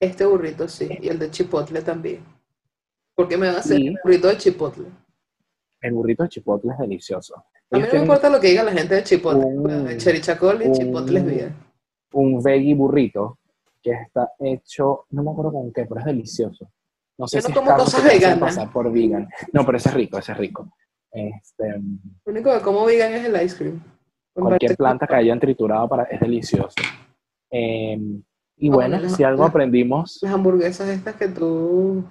Este 0.00 0.26
burrito 0.26 0.68
sí, 0.68 0.88
y 1.00 1.08
el 1.08 1.18
de 1.18 1.30
chipotle 1.30 1.80
también. 1.82 2.22
¿Por 3.14 3.28
qué 3.28 3.36
me 3.36 3.48
va 3.48 3.54
a 3.54 3.58
hacer 3.60 3.80
Y- 3.80 3.88
el 3.88 3.98
burrito 4.02 4.28
de 4.28 4.36
chipotle? 4.36 4.86
El 5.80 5.92
burrito 5.94 6.22
de 6.24 6.28
chipotle 6.28 6.72
es 6.72 6.78
delicioso. 6.78 7.34
A 7.70 7.78
mí 7.78 7.84
no 7.86 7.92
me 7.94 7.98
importa 8.00 8.28
lo 8.30 8.38
que 8.40 8.48
diga 8.48 8.62
la 8.62 8.72
gente 8.72 8.94
de 8.94 9.02
chipotle. 9.04 9.44
un- 9.44 9.86
de 9.86 9.96
cherichacol 9.96 10.62
y 10.62 10.66
un- 10.66 10.74
chipotle 10.74 11.18
es 11.20 11.26
bien. 11.26 11.56
un 12.12 12.42
veggie 12.42 12.74
burrito 12.74 13.38
que 13.82 13.92
está 13.92 14.32
hecho, 14.40 15.06
no 15.10 15.22
me 15.22 15.30
acuerdo 15.30 15.52
con 15.52 15.72
qué, 15.72 15.84
pero 15.86 16.00
es 16.00 16.06
delicioso. 16.06 16.70
No 17.18 17.26
sé 17.26 17.38
Yo 17.40 17.42
no 17.42 17.48
si 17.48 17.52
como 17.54 17.70
es 17.70 17.76
cosas 17.82 18.04
veganas. 18.04 18.58
por 18.72 18.92
vegan. 18.92 19.28
No, 19.52 19.64
pero 19.64 19.78
ese 19.78 19.88
es 19.88 19.94
rico, 19.94 20.18
ese 20.18 20.32
es 20.32 20.38
rico. 20.38 20.68
Este, 21.10 21.68
Lo 22.24 22.32
único 22.32 22.52
que 22.52 22.60
como 22.60 22.84
vegan 22.84 23.12
es 23.14 23.24
el 23.24 23.42
ice 23.42 23.56
cream. 23.56 23.82
Cualquier 24.34 24.76
planta 24.76 25.06
que 25.06 25.14
hayan 25.14 25.40
triturado 25.40 25.88
para, 25.88 26.02
es 26.04 26.20
delicioso. 26.20 26.74
Eh, 27.50 27.98
y 28.56 28.70
Ah, 28.70 28.74
bueno, 28.74 28.96
bueno, 28.98 29.14
si 29.14 29.22
algo 29.22 29.44
aprendimos, 29.44 30.18
Las 30.22 30.32
hamburguesas 30.32 30.88
estas 30.88 31.14
que 31.16 31.28
tú... 31.28 32.04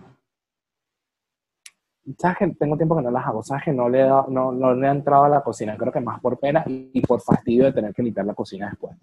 sabes 2.20 2.38
que 2.38 2.48
tengo 2.60 2.78
tiempo 2.78 2.96
que 2.96 3.02
no 3.04 3.12
las 3.12 3.26
hago, 3.26 3.44
sabes 3.44 3.64
que 3.66 3.72
no 3.74 3.90
le, 3.90 4.02
he 4.02 4.04
dado- 4.04 4.28
no, 4.30 4.52
no 4.52 4.74
le 4.76 4.88
he 4.88 4.92
entrado 4.92 5.24
a 5.26 5.30
la 5.30 5.42
cocina, 5.42 5.76
creo 5.78 5.92
que 5.92 6.00
más 6.00 6.20
por 6.22 6.38
pena 6.40 6.64
y, 6.68 7.02
por 7.02 7.22
fastidio 7.22 7.66
de 7.66 7.74
tener 7.74 7.94
que 7.94 8.04
limpiar 8.04 8.26
la 8.26 8.34
cocina 8.36 8.70
después. 8.70 8.96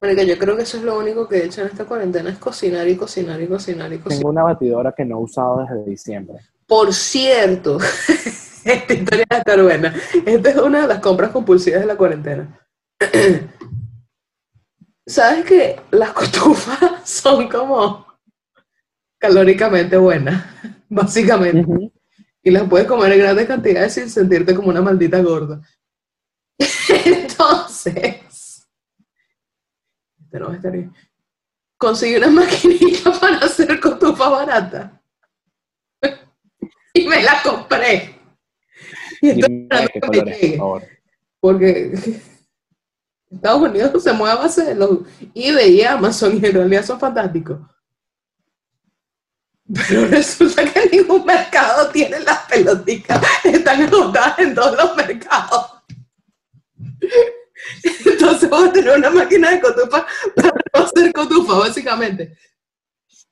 Marica, 0.00 0.22
yo 0.24 0.36
creo 0.36 0.56
que 0.56 0.64
eso 0.64 0.76
es 0.76 0.82
lo 0.82 0.98
único 0.98 1.26
que 1.28 1.36
he 1.38 1.44
hecho 1.46 1.62
en 1.62 1.68
esta 1.68 1.84
cuarentena, 1.86 2.30
es 2.30 2.38
cocinar 2.38 2.86
y 2.88 2.96
cocinar 2.96 3.40
y 3.40 3.46
cocinar 3.46 3.92
y 3.92 3.98
cocinar. 3.98 4.18
Tengo 4.18 4.30
una 4.30 4.42
batidora 4.42 4.92
que 4.92 5.04
no 5.04 5.18
he 5.18 5.22
usado 5.22 5.58
desde 5.64 5.84
diciembre. 5.88 6.40
Por 6.66 6.92
cierto, 6.92 7.78
esta 8.64 8.92
historia 8.92 9.24
va 9.30 9.36
a 9.36 9.38
estar 9.38 9.62
buena. 9.62 9.94
Esta 10.26 10.50
es 10.50 10.56
una 10.56 10.82
de 10.82 10.88
las 10.88 10.98
compras 10.98 11.30
compulsivas 11.30 11.80
de 11.80 11.86
la 11.86 11.96
cuarentena. 11.96 12.60
¿Sabes 15.06 15.44
que 15.44 15.80
las 15.90 16.12
cotufas 16.14 17.08
son 17.08 17.48
como 17.48 18.06
calóricamente 19.18 19.96
buenas? 19.96 20.44
Básicamente. 20.88 21.92
Y 22.42 22.50
las 22.50 22.68
puedes 22.68 22.86
comer 22.86 23.12
en 23.12 23.18
grandes 23.18 23.46
cantidades 23.46 23.94
sin 23.94 24.10
sentirte 24.10 24.54
como 24.54 24.68
una 24.68 24.82
maldita 24.82 25.20
gorda. 25.22 25.62
Entonces, 27.04 28.66
no 30.30 30.52
estar 30.52 30.72
bien. 30.72 30.92
Conseguí 31.78 32.16
una 32.16 32.30
maquinita 32.30 33.18
para 33.18 33.38
hacer 33.38 33.80
cotufas 33.80 34.30
baratas. 34.30 34.92
Y 36.92 37.08
me 37.08 37.22
la 37.22 37.42
compré. 37.42 38.14
Y 39.20 39.30
estoy 39.30 39.62
esperando 39.62 39.90
que 39.92 40.22
me 40.22 40.36
llegue. 40.36 40.58
Porque 41.40 41.92
Estados 43.34 43.62
Unidos 43.62 44.02
se 44.02 44.12
mueve 44.12 44.32
a 44.32 44.42
base 44.42 44.64
de 44.64 44.74
los 44.74 45.00
eBay 45.34 45.80
y 45.80 45.82
Amazon 45.82 46.38
y 46.40 46.46
en 46.46 46.52
realidad 46.52 46.84
son 46.84 46.98
fantásticos. 47.00 47.60
Pero 49.88 50.06
resulta 50.10 50.64
que 50.70 50.90
ningún 50.96 51.24
mercado 51.24 51.88
tiene 51.90 52.20
las 52.20 52.40
pelotitas. 52.40 53.22
Están 53.44 53.82
agotadas 53.82 54.38
en 54.38 54.54
todos 54.54 54.76
los 54.76 54.96
mercados. 54.96 55.82
Entonces 58.04 58.50
voy 58.50 58.68
a 58.68 58.72
tener 58.72 58.98
una 58.98 59.10
máquina 59.10 59.50
de 59.50 59.60
cotufa 59.60 60.06
para 60.36 60.50
no 60.74 60.84
hacer 60.84 61.12
cotufa, 61.12 61.54
básicamente. 61.54 62.36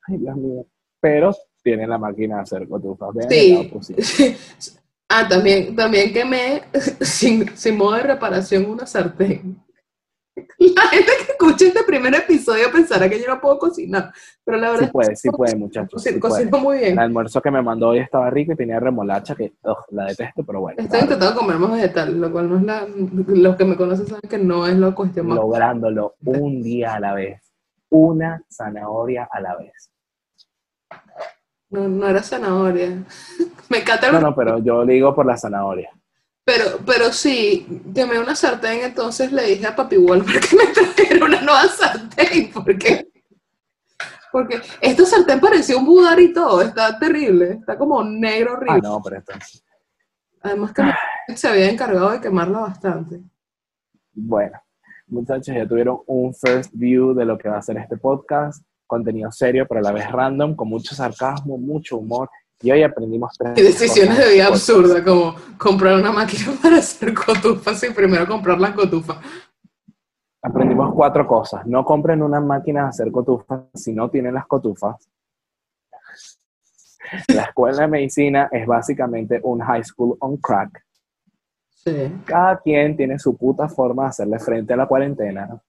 Ay, 0.07 0.17
Dios 0.17 0.35
mío. 0.35 0.65
Pero 0.99 1.35
tiene 1.61 1.85
la 1.87 1.97
máquina 1.97 2.37
de 2.37 2.41
hacer 2.41 2.67
cotufas. 2.67 3.09
Vean 3.13 3.29
Sí. 3.29 3.69
positivo. 3.71 4.37
Ah, 5.07 5.27
también, 5.27 5.75
también 5.75 6.11
quemé 6.11 6.63
sin, 7.01 7.55
sin 7.55 7.77
modo 7.77 7.93
de 7.97 8.03
reparación 8.03 8.65
una 8.65 8.87
sartén. 8.87 9.62
La 10.35 10.81
gente 10.89 11.11
que 11.17 11.31
escuche 11.33 11.67
este 11.67 11.83
primer 11.83 12.15
episodio 12.15 12.71
pensará 12.71 13.07
que 13.07 13.19
yo 13.19 13.27
no 13.27 13.39
puedo 13.39 13.59
cocinar, 13.59 14.11
pero 14.43 14.57
la 14.57 14.71
verdad 14.71 14.85
Sí 14.85 14.91
puede, 14.91 15.15
sí 15.15 15.29
puede, 15.29 15.55
muchachos. 15.55 16.03
puede. 16.03 16.19
cocino 16.19 16.57
muy 16.57 16.79
bien. 16.79 16.93
El 16.93 16.99
almuerzo 16.99 17.41
que 17.41 17.51
me 17.51 17.61
mandó 17.61 17.89
hoy 17.89 17.99
estaba 17.99 18.29
rico 18.31 18.53
y 18.53 18.55
tenía 18.55 18.79
remolacha 18.79 19.35
que 19.35 19.53
ugh, 19.63 19.77
la 19.91 20.05
detesto, 20.05 20.43
pero 20.43 20.61
bueno. 20.61 20.81
Estoy 20.81 21.01
intentando 21.01 21.35
comer 21.39 21.57
más 21.57 21.73
vegetal, 21.73 22.19
lo 22.19 22.31
cual 22.31 22.49
no 22.49 22.57
es 22.57 22.63
la... 22.63 22.87
Los 23.27 23.55
que 23.55 23.65
me 23.65 23.75
conocen 23.75 24.07
saben 24.07 24.29
que 24.29 24.37
no 24.39 24.65
es 24.65 24.75
la 24.75 24.95
cuestión 24.95 25.27
más... 25.27 25.37
lográndolo 25.37 26.15
un 26.25 26.63
día 26.63 26.95
a 26.95 26.99
la 26.99 27.13
vez. 27.13 27.41
Una 27.89 28.43
zanahoria 28.49 29.27
a 29.31 29.39
la 29.39 29.55
vez. 29.55 29.91
No, 31.69 31.87
no 31.87 32.07
era 32.07 32.23
zanahoria. 32.23 33.03
Me 33.69 33.79
encanta 33.79 34.07
el 34.07 34.13
No, 34.13 34.21
no, 34.21 34.35
pero 34.35 34.59
yo 34.59 34.85
digo 34.85 35.13
por 35.13 35.25
la 35.25 35.37
zanahoria. 35.37 35.89
Pero, 36.45 36.79
pero 36.85 37.11
sí, 37.13 37.65
quemé 37.95 38.19
una 38.19 38.35
sartén, 38.35 38.81
entonces 38.81 39.31
le 39.31 39.43
dije 39.45 39.65
a 39.65 39.75
Papi 39.75 39.95
Walmart 39.97 40.43
que 40.45 40.55
me 40.57 40.65
trajera 40.67 41.25
una 41.25 41.41
nueva 41.41 41.67
sartén, 41.67 42.51
porque 42.51 43.07
Porque 44.31 44.59
este 44.81 45.05
sartén 45.05 45.39
parecía 45.39 45.77
un 45.77 45.85
budar 45.85 46.19
y 46.19 46.33
todo, 46.33 46.61
está 46.61 46.97
terrible, 46.99 47.51
está 47.59 47.77
como 47.77 48.03
negro 48.03 48.51
Ah, 48.53 48.57
horrible. 48.57 48.81
no, 48.81 49.01
pero 49.01 49.17
esto. 49.19 49.33
Además 50.41 50.73
que 50.73 51.35
se 51.37 51.47
había 51.47 51.69
encargado 51.69 52.11
de 52.11 52.19
quemarla 52.19 52.59
bastante. 52.59 53.21
Bueno, 54.13 54.59
muchachos, 55.07 55.55
ya 55.55 55.65
tuvieron 55.65 55.99
un 56.07 56.33
first 56.33 56.71
view 56.73 57.13
de 57.13 57.23
lo 57.23 57.37
que 57.37 57.47
va 57.47 57.59
a 57.59 57.61
ser 57.61 57.77
este 57.77 57.95
podcast. 57.95 58.61
Contenido 58.85 59.31
serio, 59.31 59.65
pero 59.67 59.79
a 59.79 59.83
la 59.83 59.91
vez 59.93 60.11
random, 60.11 60.55
con 60.55 60.67
mucho 60.67 60.93
sarcasmo, 60.93 61.57
mucho 61.57 61.97
humor. 61.97 62.29
Y 62.63 62.71
hoy 62.71 62.81
aprendimos 62.81 63.37
tres 63.37 63.57
Y 63.57 63.61
decisiones 63.61 64.15
cosas 64.15 64.25
de 64.25 64.33
vida 64.35 64.43
del 64.45 64.53
absurdas, 64.53 65.01
como 65.01 65.35
comprar 65.57 65.99
una 65.99 66.13
máquina 66.13 66.53
para 66.61 66.77
hacer 66.77 67.13
cotufas 67.13 67.83
y 67.83 67.89
primero 67.91 68.25
comprar 68.25 68.57
las 68.57 68.71
cotufas. 68.71 69.17
Aprendimos 70.41 70.93
cuatro 70.95 71.27
cosas. 71.27 71.65
No 71.67 71.83
compren 71.83 72.21
una 72.21 72.39
máquina 72.39 72.83
de 72.83 72.87
hacer 72.87 73.11
cotufas 73.11 73.63
si 73.73 73.91
no 73.91 74.09
tienen 74.09 74.33
las 74.33 74.47
cotufas. 74.47 75.09
La 77.27 77.43
escuela 77.43 77.81
de 77.81 77.87
medicina 77.89 78.47
es 78.49 78.65
básicamente 78.65 79.41
un 79.43 79.59
high 79.59 79.83
school 79.83 80.15
on 80.21 80.37
crack. 80.37 80.85
Sí. 81.69 82.13
Cada 82.25 82.61
quien 82.61 82.95
tiene 82.95 83.19
su 83.19 83.35
puta 83.35 83.67
forma 83.67 84.03
de 84.03 84.09
hacerle 84.09 84.39
frente 84.39 84.71
a 84.71 84.77
la 84.77 84.87
cuarentena 84.87 85.61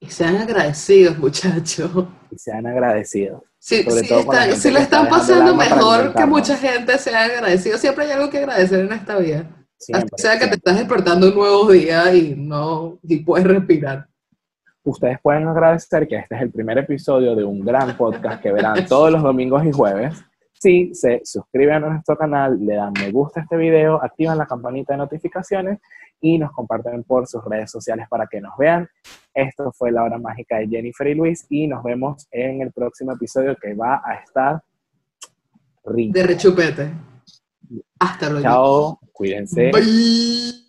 Y 0.00 0.08
sean 0.08 0.36
agradecidos, 0.36 1.18
muchachos. 1.18 2.06
y 2.30 2.38
sean 2.38 2.66
agradecidos. 2.66 3.42
Sí, 3.60 3.82
Sobre 3.82 4.00
sí 4.00 4.08
todo 4.08 4.32
la 4.32 4.46
está 4.46 4.80
están 4.80 5.04
el 5.04 5.10
pasando 5.10 5.54
mejor 5.54 6.14
que 6.14 6.24
mucha 6.24 6.56
gente 6.56 6.96
sea 6.96 7.24
agradecido. 7.24 7.76
Siempre 7.76 8.06
hay 8.06 8.12
algo 8.12 8.30
que 8.30 8.38
agradecer 8.38 8.80
en 8.80 8.92
esta 8.92 9.18
vida. 9.18 9.50
Siempre, 9.76 10.08
sea 10.16 10.32
que 10.32 10.38
te 10.38 10.44
siempre. 10.44 10.56
estás 10.56 10.78
despertando 10.78 11.28
un 11.28 11.34
nuevo 11.34 11.70
día 11.70 12.14
y 12.14 12.34
no 12.36 12.98
y 13.02 13.18
puedes 13.18 13.46
respirar. 13.46 14.06
Ustedes 14.82 15.18
pueden 15.22 15.46
agradecer 15.46 16.08
que 16.08 16.16
este 16.16 16.36
es 16.36 16.40
el 16.40 16.50
primer 16.50 16.78
episodio 16.78 17.36
de 17.36 17.44
un 17.44 17.60
gran 17.60 17.94
podcast 17.98 18.42
que 18.42 18.50
verán 18.50 18.86
todos 18.86 19.12
los 19.12 19.22
domingos 19.22 19.62
y 19.66 19.72
jueves. 19.72 20.24
Si 20.60 20.94
se 20.94 21.22
suscriben 21.24 21.84
a 21.84 21.88
nuestro 21.88 22.18
canal, 22.18 22.58
le 22.60 22.74
dan 22.74 22.92
me 22.92 23.10
gusta 23.10 23.40
a 23.40 23.42
este 23.44 23.56
video, 23.56 24.02
activan 24.02 24.36
la 24.36 24.44
campanita 24.44 24.92
de 24.92 24.98
notificaciones 24.98 25.78
y 26.20 26.36
nos 26.36 26.52
comparten 26.52 27.02
por 27.04 27.26
sus 27.26 27.42
redes 27.46 27.70
sociales 27.70 28.06
para 28.10 28.26
que 28.26 28.42
nos 28.42 28.56
vean. 28.58 28.86
Esto 29.32 29.72
fue 29.72 29.90
la 29.90 30.04
hora 30.04 30.18
mágica 30.18 30.58
de 30.58 30.68
Jennifer 30.68 31.06
y 31.06 31.14
Luis 31.14 31.46
y 31.48 31.66
nos 31.66 31.82
vemos 31.82 32.28
en 32.30 32.60
el 32.60 32.72
próximo 32.72 33.12
episodio 33.12 33.56
que 33.56 33.72
va 33.72 34.02
a 34.04 34.16
estar 34.16 34.62
rico. 35.86 36.12
De 36.12 36.26
rechupete. 36.26 36.90
Hasta 37.98 38.28
luego. 38.28 38.42
Chao, 38.42 39.00
cuídense. 39.12 39.70
Bye. 39.72 40.59